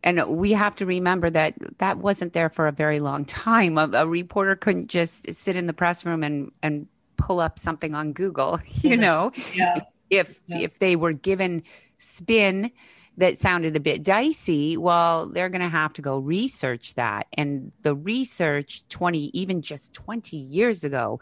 [0.05, 3.79] And we have to remember that that wasn't there for a very long time.
[3.79, 7.95] A, a reporter couldn't just sit in the press room and and pull up something
[7.95, 9.31] on google you know?
[9.55, 10.59] Yeah, if Yeah.
[10.59, 11.63] if they were given
[11.99, 12.73] spin
[13.19, 17.27] that sounded a bit dicey well they're going to have to go research that.
[17.35, 21.21] And the research 20 even just 20 years ago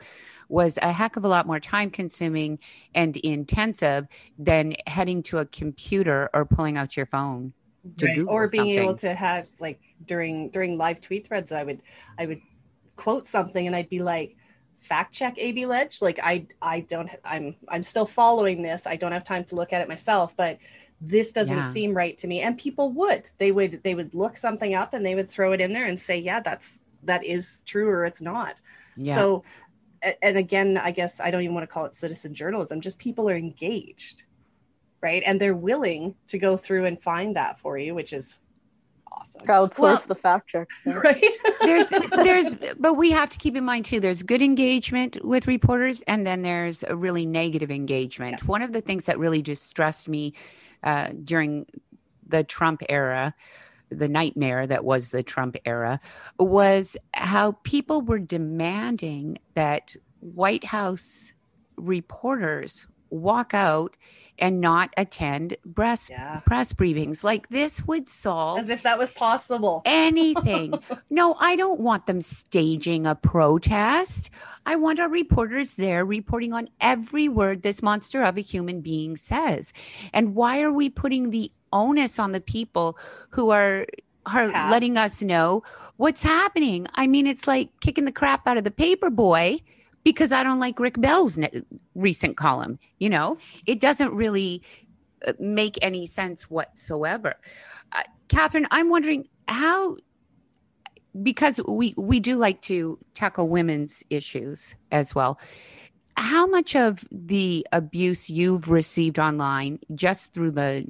[0.51, 2.59] was a heck of a lot more time consuming
[2.95, 4.07] and intensive
[4.39, 7.53] than heading to a computer or pulling out your phone
[7.99, 8.17] to Right.
[8.17, 11.81] Google or being able to have like during during live tweet threads i would
[12.19, 12.41] i would
[12.97, 14.37] quote something and i'd be like
[14.77, 16.03] fact check ab ledge.
[16.03, 18.87] Like i i don't i'm i'm still following this.
[18.87, 20.59] I don't have time to look at it myself but
[21.01, 21.63] this doesn't Yeah.
[21.63, 22.41] seem right to me.
[22.43, 23.31] And people would.
[23.39, 25.99] They would they would look something up and they would throw it in there and
[25.99, 28.61] say yeah that's that is true or it's not.
[28.97, 29.15] Yeah.
[29.15, 29.45] So
[30.23, 33.29] and again i guess i don't even want to call it citizen journalism just people
[33.29, 34.25] are engaged
[35.03, 38.41] right and they're willing to go through and find that for you which is
[39.13, 39.43] Awesome.
[39.43, 40.69] Crowdsource Well- the fact check.
[40.87, 41.23] Right?
[41.63, 41.91] there's
[42.23, 46.27] there's but we have to keep in mind too there's good engagement with reporters and
[46.27, 50.33] then there's a really negative engagement one of the things that really distressed me
[50.85, 51.67] uh, during
[52.27, 53.35] the trump era
[53.91, 56.01] the nightmare that was the trump era
[56.39, 61.33] was how people were demanding that white house
[61.77, 63.97] reporters walk out
[64.41, 66.41] and not attend press yeah.
[66.47, 69.83] press briefings like this would solve As if that was possible.
[69.87, 70.75] anything.
[71.11, 74.31] no, I don't want them staging a protest.
[74.67, 79.17] I want our reporters there reporting on every word this monster of a human being
[79.17, 79.73] says.
[80.13, 82.99] And why are we putting the onus on the people
[83.31, 83.87] who are
[84.27, 84.71] are Tasked.
[84.71, 85.63] letting us know
[85.97, 86.87] what's happening?
[86.95, 89.59] I mean, it's like kicking the crap out of the paper boy
[90.05, 91.63] because I don't like Rick Bell's ne-
[91.95, 92.79] recent column.
[92.99, 94.63] You know, it doesn't really
[95.27, 97.35] uh, make any sense whatsoever.
[97.93, 99.97] Uh, Catherine, I'm wondering how,
[101.23, 105.39] because we we do like to tackle women's issues as well.
[106.17, 110.87] How much of the abuse you've received online, just through the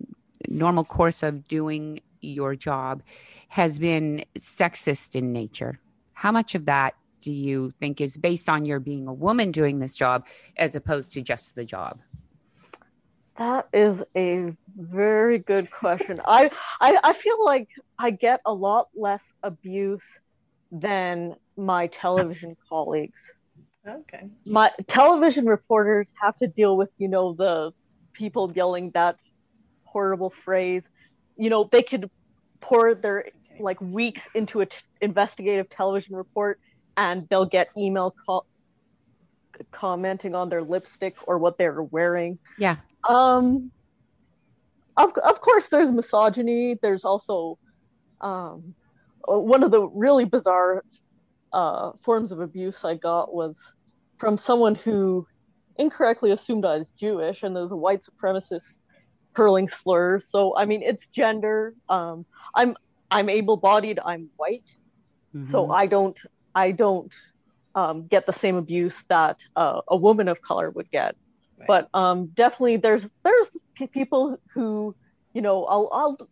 [0.48, 3.02] normal course of doing your job,
[3.48, 5.80] has been sexist in nature?
[6.12, 9.78] How much of that do you think is based on your being a woman doing
[9.78, 10.26] this job,
[10.56, 12.00] as opposed to just the job?
[13.36, 16.20] That is a very good question.
[16.26, 17.68] I, I I feel like
[17.98, 20.04] I get a lot less abuse
[20.72, 23.20] than my television colleagues.
[23.86, 24.28] Okay.
[24.44, 27.72] My television reporters have to deal with, you know, the
[28.12, 29.16] people yelling that
[29.92, 30.82] horrible phrase.
[31.36, 32.10] You know, they could
[32.60, 33.26] pour their
[33.58, 36.60] like weeks into an t- investigative television report
[36.96, 38.46] and they'll get email call-
[39.70, 42.38] commenting on their lipstick or what they're wearing.
[42.58, 42.76] Yeah.
[43.08, 43.70] Um,
[44.96, 46.76] of of course, there's misogyny.
[46.80, 47.58] There's also
[48.20, 48.74] um,
[49.24, 50.84] one of the really bizarre
[51.52, 53.56] uh, forms of abuse I got was
[54.18, 55.26] from someone who
[55.76, 58.78] incorrectly assumed I was Jewish, and there's a white supremacist
[59.32, 60.24] hurling slurs.
[60.30, 61.74] So I mean, it's gender.
[61.88, 62.76] Um, I'm
[63.10, 63.98] I'm able-bodied.
[64.04, 64.70] I'm white,
[65.50, 66.18] so I don't
[66.54, 67.12] I don't
[67.74, 71.16] um, get the same abuse that uh, a woman of color would get
[71.58, 71.66] Right.
[71.92, 73.48] but um, definitely there's there's
[73.92, 74.94] people who
[75.34, 76.28] you know I'll I'll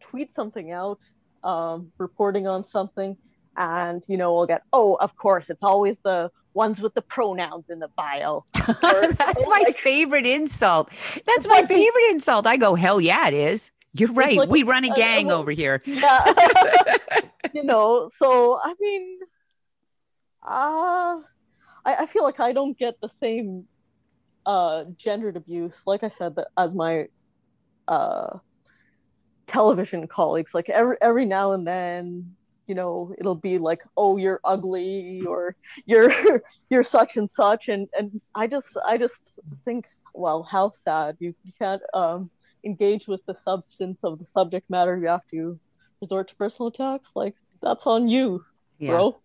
[0.00, 1.00] tweet something out
[1.42, 3.16] um, reporting on something
[3.56, 7.64] and you know I'll get oh of course it's always the ones with the pronouns
[7.70, 10.90] in the bio That's my like- favorite insult.
[11.26, 12.46] That's my like the- favorite insult.
[12.46, 13.70] I go, hell yeah, it is.
[13.94, 14.36] You're right.
[14.36, 15.82] like we run a gang well- over here.
[15.86, 16.34] yeah
[17.52, 19.18] you know so I mean
[20.46, 21.18] uh
[21.84, 23.64] I, I feel like I don't get the same
[24.46, 27.06] uh gendered abuse like I said that as my
[27.88, 28.38] uh
[29.46, 32.36] television colleagues like every every now and then
[32.70, 35.56] you know it'll be like oh you're ugly or
[35.86, 36.12] you're
[36.70, 41.34] you're such and such and and i just i just think well how sad you,
[41.44, 42.30] you can't um
[42.64, 45.58] engage with the substance of the subject matter you have to
[46.00, 48.44] resort to personal attacks like that's on you
[48.78, 48.90] Yeah.
[48.92, 49.20] bro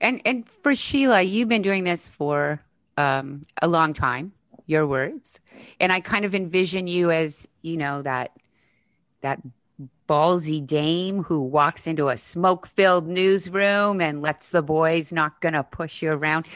[0.00, 2.60] And and for Sheila, you've been doing this for
[2.98, 4.32] um, a long time.
[4.66, 5.40] Your words,
[5.80, 8.30] and I kind of envision you as you know that
[9.22, 9.40] that
[10.12, 16.02] ballsy dame who walks into a smoke-filled newsroom and lets the boys not gonna push
[16.02, 16.46] you around.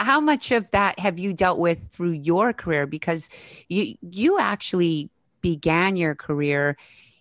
[0.00, 2.84] How much of that have you dealt with through your career?
[2.84, 3.30] Because
[3.68, 5.08] you you actually
[5.40, 6.76] began your career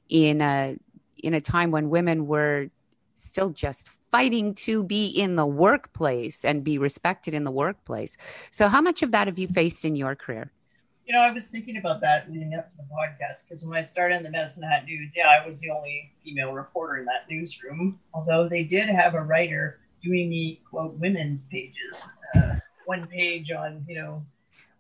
[0.10, 0.76] in a
[1.18, 2.66] in a time when women were
[3.16, 8.18] still just fighting to be in the workplace and be respected in the workplace.
[8.50, 10.52] So, how much of that have you faced in your career?
[11.06, 13.82] You know, I was thinking about that leading up to the podcast because when I
[13.82, 17.30] started in the Medicine Hat News, yeah, I was the only female reporter in that
[17.30, 18.00] newsroom.
[18.14, 23.86] Although they did have a writer doing the quote women's pages, uh, one page on
[23.88, 24.26] you know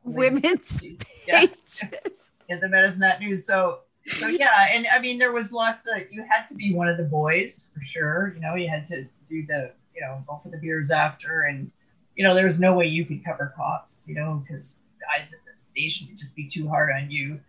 [0.05, 0.81] Women's
[1.27, 2.31] yeah, pages.
[2.49, 3.45] in the Medicine Hat News.
[3.45, 3.79] So
[4.17, 6.97] so yeah, and I mean there was lots of you had to be one of
[6.97, 8.33] the boys for sure.
[8.35, 11.71] You know, you had to do the you know go for the beers after, and
[12.15, 14.05] you know there was no way you could cover cops.
[14.07, 17.39] You know, because guys at the station would just be too hard on you.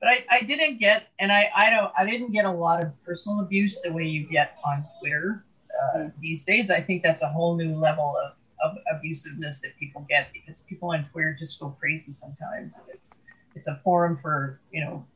[0.00, 2.92] But I, I didn't get, and I, I don't, I didn't get a lot of
[3.04, 5.44] personal abuse the way you get on Twitter
[5.82, 6.70] uh, these days.
[6.70, 10.90] I think that's a whole new level of, of abusiveness that people get because people
[10.90, 12.74] on Twitter just go crazy sometimes.
[12.88, 13.14] It's,
[13.54, 15.06] it's a forum for, you know,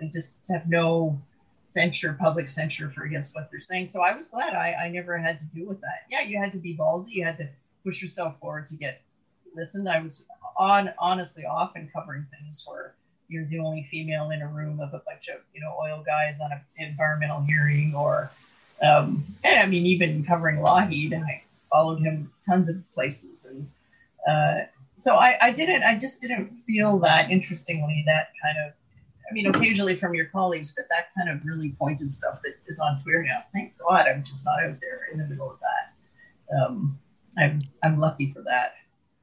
[0.00, 1.20] and just have no
[1.66, 3.90] censure, public censure for against what they're saying.
[3.92, 6.06] So I was glad I, I never had to deal with that.
[6.10, 7.10] Yeah, you had to be ballsy.
[7.10, 7.48] You had to
[7.84, 9.02] push yourself forward to get
[9.54, 9.88] listened.
[9.88, 10.24] I was
[10.60, 12.94] on honestly often covering things where
[13.28, 16.38] you're the only female in a room of a bunch of you know oil guys
[16.40, 18.30] on an environmental hearing, or
[18.82, 21.42] um, and I mean even covering Lougheed, I
[21.72, 23.70] followed him tons of places, and
[24.28, 24.66] uh,
[24.98, 28.74] so I, I didn't, I just didn't feel that interestingly that kind of.
[29.30, 32.80] I mean, occasionally from your colleagues, but that kind of really pointed stuff that is
[32.80, 33.44] on Twitter now.
[33.52, 36.56] Thank God I'm just not out there in the middle of that.
[36.56, 36.98] Um,
[37.38, 38.74] I'm I'm lucky for that.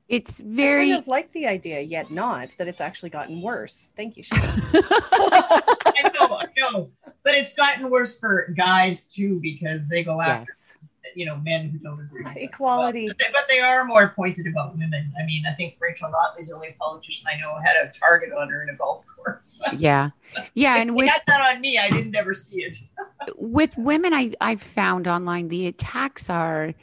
[0.07, 3.89] It's very I kind of like the idea, yet not that it's actually gotten worse.
[3.95, 4.41] Thank you, Sheila.
[4.73, 6.89] I know, I know,
[7.23, 10.73] but it's gotten worse for guys too because they go after yes.
[11.13, 12.23] you know men who don't agree.
[12.23, 12.43] with them.
[12.43, 13.07] Equality.
[13.07, 15.11] But, but they are more pointed about women.
[15.21, 18.47] I mean, I think Rachel Notley's the only politician I know had a target on
[18.47, 19.61] her in a golf course.
[19.77, 20.11] Yeah.
[20.53, 20.77] Yeah.
[20.77, 21.77] And they with had that on me.
[21.77, 22.77] I didn't ever see it.
[23.35, 26.73] with women I, I've found online the attacks are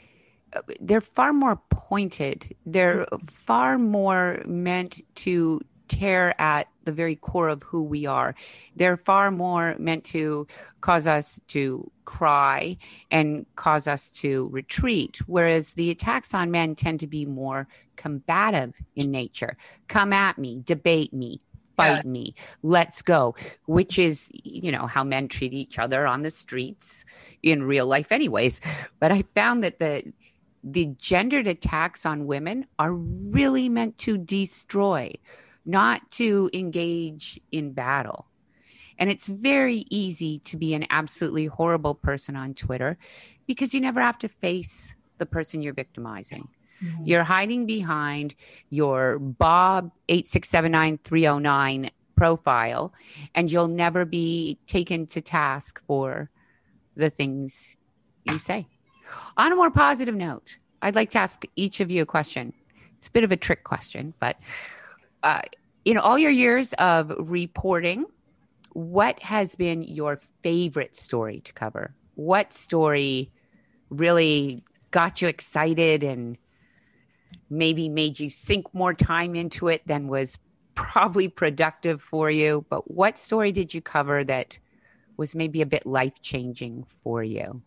[0.81, 1.57] they're far more
[1.89, 3.27] pointed they're mm-hmm.
[3.27, 8.35] far more meant to tear at the very core of who we are.
[8.75, 10.47] They're far more meant to
[10.81, 12.77] cause us to cry
[13.11, 18.75] and cause us to retreat whereas the attacks on men tend to be more combative
[18.97, 19.57] in nature.
[19.89, 21.41] Come at me debate me
[21.77, 22.33] fight me
[22.63, 23.35] let's go
[23.67, 27.05] which is you know how men treat each other on the streets
[27.43, 28.61] in real life anyways.
[29.01, 30.13] But i found that the
[30.65, 35.13] the gendered attacks on women are really meant to destroy
[35.67, 38.27] not to engage in battle.
[38.99, 42.97] And it's very easy to be an absolutely horrible person on twitter
[43.47, 46.49] because you never have to face the person you're victimizing.
[46.83, 47.05] Mm-hmm.
[47.05, 48.35] You're hiding behind
[48.71, 52.93] your Bob 8679309 profile,
[53.35, 56.31] and you'll never be taken to task for
[56.97, 57.77] the things
[58.25, 58.67] you say.
[59.37, 62.53] On a more positive note, I'd like to ask each of you a question.
[62.97, 64.37] It's a bit of a trick question, but
[65.23, 65.43] uh,
[65.85, 68.07] in all your years of reporting,
[68.73, 71.95] what has been your favorite story to cover?
[72.15, 73.31] What story
[73.91, 76.37] really got you excited and
[77.51, 80.39] maybe made you sink more time into it than was
[80.75, 82.65] probably productive for you.
[82.69, 84.59] But what story did you cover that
[85.17, 87.63] was maybe a bit life changing for you?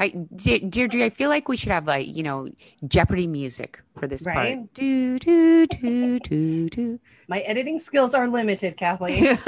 [0.00, 2.48] I, De- Deirdre, I feel like we should have like you know
[2.88, 4.56] Jeopardy music for this Right?
[4.56, 4.74] part.
[4.74, 7.00] Do do do do do.
[7.28, 9.38] My editing skills are limited, Kathleen.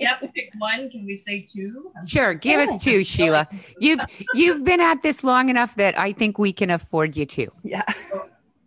[0.00, 0.90] You have to pick one.
[0.90, 1.90] Can we say two?
[2.06, 2.66] Sure, give Yeah.
[2.72, 3.48] us two, Sheila.
[3.80, 4.00] You've
[4.34, 7.50] you've been at this long enough that I think we can afford you two.
[7.64, 7.82] yeah.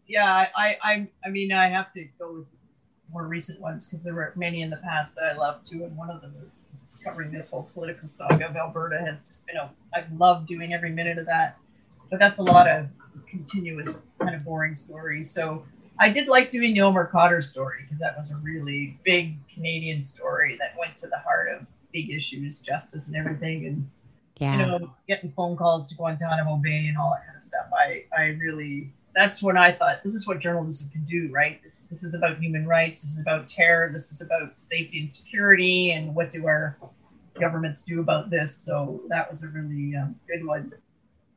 [0.07, 2.47] yeah, I, I, I mean, I have to go with
[3.13, 5.95] more recent ones because there were many in the past that I loved too, and
[5.95, 9.57] one of them is just covering this whole political saga of Alberta has just been
[9.57, 9.69] a.
[9.93, 11.57] I've loved doing every minute of that,
[12.09, 12.87] but that's a lot of
[13.29, 15.29] continuous kind of boring stories.
[15.29, 15.63] So
[15.99, 20.03] I did like doing the Omar Khadr story because that was a really big Canadian
[20.03, 23.89] story that went to the heart of big issues, justice, and everything, and
[24.39, 24.51] Yeah.
[24.59, 27.67] you know, getting phone calls to Guantanamo Bay and all that kind of stuff.
[27.77, 31.61] I, I really, that's when I thought this is what journalism can do, right?
[31.63, 33.01] This, this is about human rights.
[33.01, 33.89] This is about terror.
[33.91, 35.91] This is about safety and security.
[35.91, 36.77] And what do our
[37.39, 38.55] governments do about this?
[38.55, 40.73] So that was a really um, good one.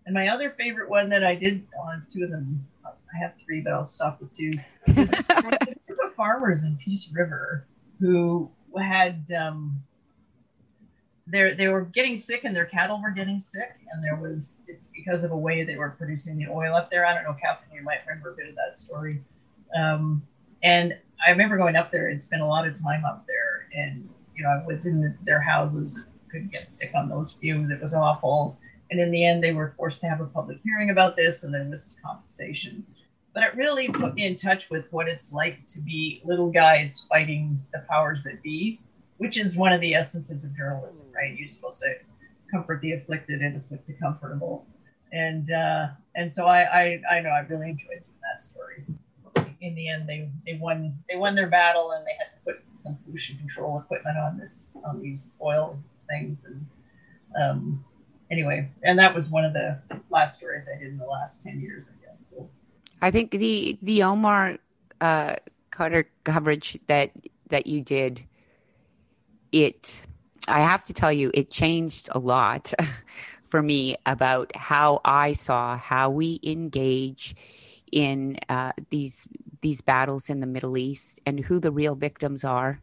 [0.07, 3.61] And my other favorite one that I did on two of them, I have three,
[3.61, 4.53] but I'll stop with two.
[4.95, 7.67] There was a group of farmers in Peace River
[8.01, 9.83] who had um,
[11.27, 14.89] they they were getting sick and their cattle were getting sick and there was it's
[14.95, 17.07] because of a way they were producing the oil up there.
[17.07, 19.23] I don't know, Captain, you might remember a bit of that story.
[19.75, 20.23] Um,
[20.63, 24.09] and I remember going up there and spent a lot of time up there, and
[24.35, 27.71] you know I was in the, their houses, couldn't get sick on those fumes.
[27.71, 28.59] It was awful.
[28.91, 31.55] And in the end, they were forced to have a public hearing about this, and
[31.55, 32.85] then this compensation.
[33.33, 37.05] But it really put me in touch with what it's like to be little guys
[37.09, 38.81] fighting the powers that be,
[39.19, 41.37] which is one of the essences of journalism, right?
[41.37, 41.95] You're supposed to
[42.51, 44.67] comfort the afflicted and afflict the comfortable.
[45.13, 48.85] And uh, and so I, I I know I really enjoyed that story.
[49.61, 52.63] In the end, they they won they won their battle, and they had to put
[52.77, 56.47] some pollution control equipment on this on these oil things.
[56.47, 56.67] And
[57.41, 57.85] um,
[58.31, 61.61] anyway, and that was one of the last stories I did in the last ten
[61.61, 62.31] years, I guess.
[62.31, 62.49] So
[63.01, 64.59] I think the the Omar
[65.01, 65.37] uh,
[65.71, 67.13] Khadr coverage that
[67.51, 68.25] that you did,
[69.55, 70.05] it
[70.49, 72.73] I have to tell you, it changed a lot
[73.47, 77.35] for me about how I saw how we engage
[77.93, 79.27] in uh, these
[79.63, 82.83] these battles in the Middle East and who the real victims are,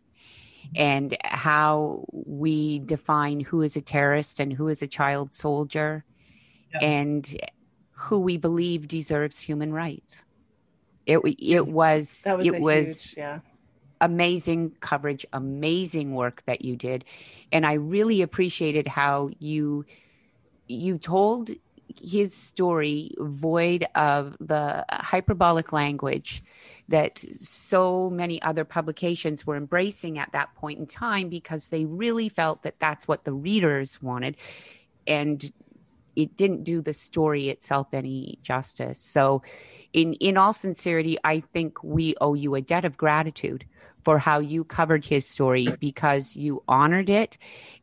[0.76, 6.04] and how we define who is a terrorist and who is a child soldier,
[6.74, 6.80] Yeah.
[6.82, 7.38] and
[7.92, 10.24] who we believe deserves human rights.
[11.06, 13.40] It it was, That was it a was huge, yeah.
[14.02, 17.06] Amazing coverage, amazing work that you did,
[17.52, 19.86] and I really appreciated how you
[20.68, 21.50] you told
[22.02, 26.44] his story void of the hyperbolic language
[26.88, 32.30] that so many other publications were embracing at that point in time because they really
[32.30, 34.38] felt that that's what the readers wanted.
[35.06, 35.52] And
[36.16, 39.00] it didn't do the story itself any justice.
[39.00, 39.42] So
[39.94, 43.66] in in all sincerity i think we owe you a debt of gratitude
[44.04, 47.38] for how you covered his story because you honored it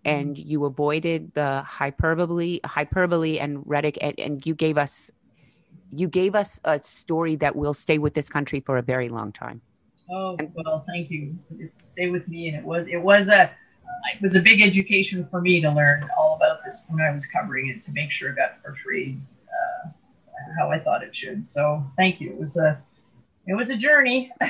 [0.05, 5.11] and you avoided the hyperbole hyperbole and rhetoric and, and you gave us
[5.91, 9.33] you gave us a story that will stay with this country for a very long
[9.33, 9.62] time
[10.11, 11.37] Oh well, thank you.
[11.59, 13.51] It stayed with me, and it was it was a
[14.14, 17.27] it was a big education for me to learn all about this when I was
[17.27, 19.89] covering it to make sure it got portrayed uh,
[20.59, 21.47] how I thought it should.
[21.47, 22.31] So thank you.
[22.31, 22.83] It was a
[23.47, 24.33] it was a journey.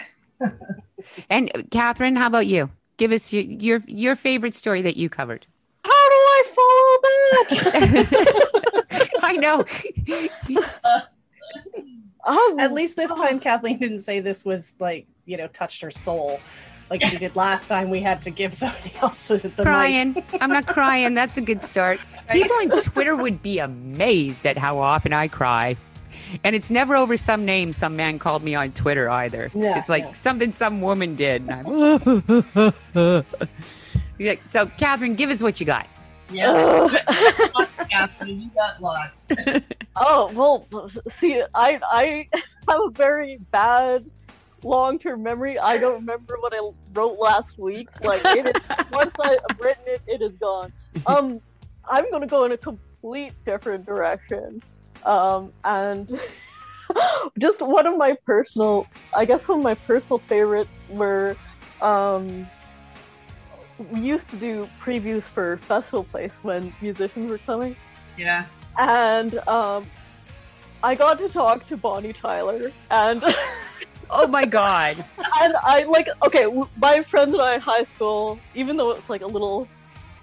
[1.30, 2.70] and uh, catherine how about you?
[2.96, 5.46] Give us your your, your favorite story that you covered.
[5.84, 9.08] How do I follow that?
[9.22, 9.64] i know.
[12.24, 15.90] Um, At least this time, Kathleen didn't say this was like, you know, touched her
[15.90, 16.40] soul
[16.90, 17.90] like she did last time.
[17.90, 19.56] We had to give somebody else the, the mic.
[19.58, 20.24] crying.
[20.40, 21.14] I'm not crying.
[21.14, 22.00] That's a good start.
[22.30, 25.74] People on twitter would be amazed at how often i cry
[26.44, 29.88] and it's never over some name some man called me on twitter either Yeah, it's
[29.88, 30.12] like yeah.
[30.14, 31.52] something some woman did and
[32.94, 33.24] i'm
[34.18, 35.86] Yeah, so catherine give us what you got
[36.30, 36.88] Yeah,
[37.90, 38.40] Catherine.
[38.42, 39.28] You got lots.
[39.96, 40.66] Oh well,
[41.18, 42.28] see, I I
[42.68, 44.04] have a very bad
[44.62, 45.58] long-term memory.
[45.58, 46.60] I don't remember what I
[46.92, 47.88] wrote last week.
[48.04, 50.70] Like it is, once I've written it, it is gone.
[51.06, 51.40] Um,
[51.88, 54.62] I'm gonna go in a complete different direction.
[55.04, 56.20] Um, and
[57.38, 61.36] just one of my personal, I guess one of my personal favorites were,
[61.80, 62.48] um,
[63.78, 67.76] we used to do previews for Festival Place when musicians were coming
[68.16, 68.46] Yeah.
[68.76, 69.86] and um,
[70.82, 73.22] I got to talk to Bonnie Tyler, and
[74.10, 74.96] oh my god
[75.40, 76.46] and I like okay,
[76.76, 79.68] my friends and I in high school, even though it's like a little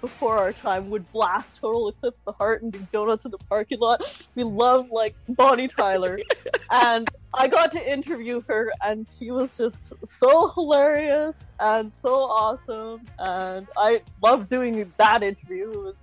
[0.06, 3.80] before our time, would blast Total Eclipse the Heart and do donuts in the parking
[3.80, 4.00] lot.
[4.34, 6.20] We loved like Bonnie Tyler,
[6.70, 13.04] and I got to interview her, and she was just so hilarious and so awesome,
[13.18, 15.70] and I loved doing that interview.
[15.72, 15.94] It was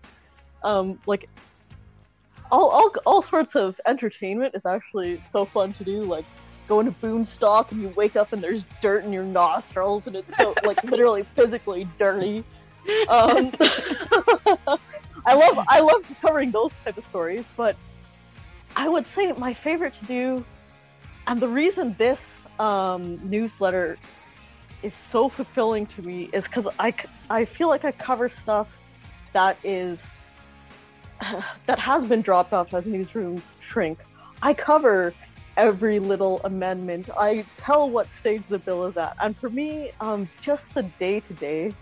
[0.63, 1.29] um like
[2.51, 6.03] all, all, all sorts of entertainment is actually so fun to do.
[6.03, 6.25] Like
[6.67, 10.37] going to Boonstock and you wake up and there's dirt in your nostrils and it's
[10.37, 12.43] so like literally physically dirty.
[13.07, 13.51] Um,
[15.25, 17.77] I love I love covering those type of stories, but
[18.75, 20.45] I would say my favorite to do,
[21.27, 22.19] and the reason this
[22.59, 23.97] um, newsletter
[24.81, 26.93] is so fulfilling to me is because I
[27.29, 28.67] I feel like I cover stuff
[29.31, 29.97] that is
[31.67, 33.99] that has been dropped off as newsrooms shrink.
[34.41, 35.13] I cover
[35.55, 37.09] every little amendment.
[37.17, 41.21] I tell what stage the bill is at, and for me, um, just the day
[41.21, 41.73] to day,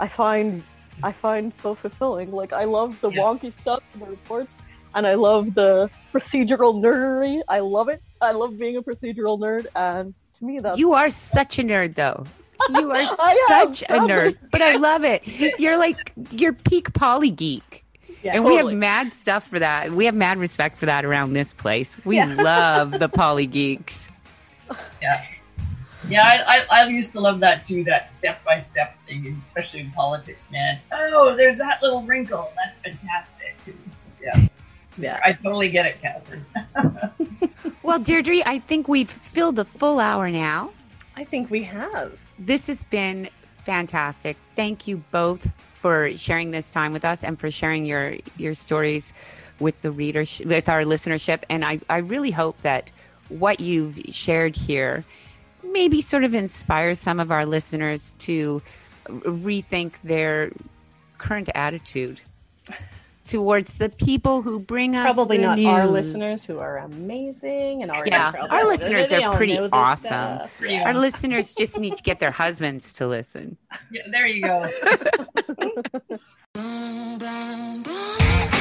[0.00, 0.62] I find
[1.02, 2.32] I find so fulfilling.
[2.32, 3.22] Like I love the Yeah.
[3.22, 4.52] wonky stuff in the reports,
[4.94, 7.40] and I love the procedural nerdery.
[7.48, 8.02] I love it.
[8.20, 11.94] I love being a procedural nerd, and to me, that's you are such a nerd
[11.94, 12.24] though
[12.70, 15.22] you are I am, such a nerd but i love it
[15.60, 17.84] you're like you're peak poli geek
[18.22, 18.34] Yeah.
[18.34, 19.92] and we have mad stuff for that.
[19.92, 21.96] We have mad respect for that around this place.
[22.04, 22.34] We Yeah.
[22.34, 24.10] love the poli geeks.
[25.00, 25.24] Yeah.
[26.08, 29.80] Yeah, I, I, I used to love that too, that step by step thing, especially
[29.80, 30.78] in politics, man.
[30.92, 32.50] Oh, there's that little wrinkle.
[32.56, 33.56] That's fantastic.
[34.22, 34.48] Yeah.
[34.96, 35.20] Yeah.
[35.24, 36.44] I totally get it, Catherine.
[37.88, 40.72] Well, Deirdre, I think we've filled a full hour now.
[41.16, 42.20] I think we have.
[42.38, 43.30] This has been
[43.64, 44.36] fantastic.
[44.56, 49.14] Thank you both for sharing this time with us and for sharing your your stories
[49.58, 51.44] with the readers with our listenership.
[51.48, 52.92] And I, I really hope that
[53.30, 55.02] what you've shared here
[55.78, 58.60] maybe sort of inspires some of our listeners to
[59.06, 60.50] rethink their
[61.18, 62.20] current attitude
[63.28, 67.92] towards the people who bring us Probably the not our listeners who are amazing and
[67.92, 70.48] already Yeah, probably- our listeners are pretty awesome.
[70.60, 70.82] Yeah.
[70.86, 73.56] Our listeners just need to get their husbands to listen.
[73.92, 74.68] Yeah, there you go.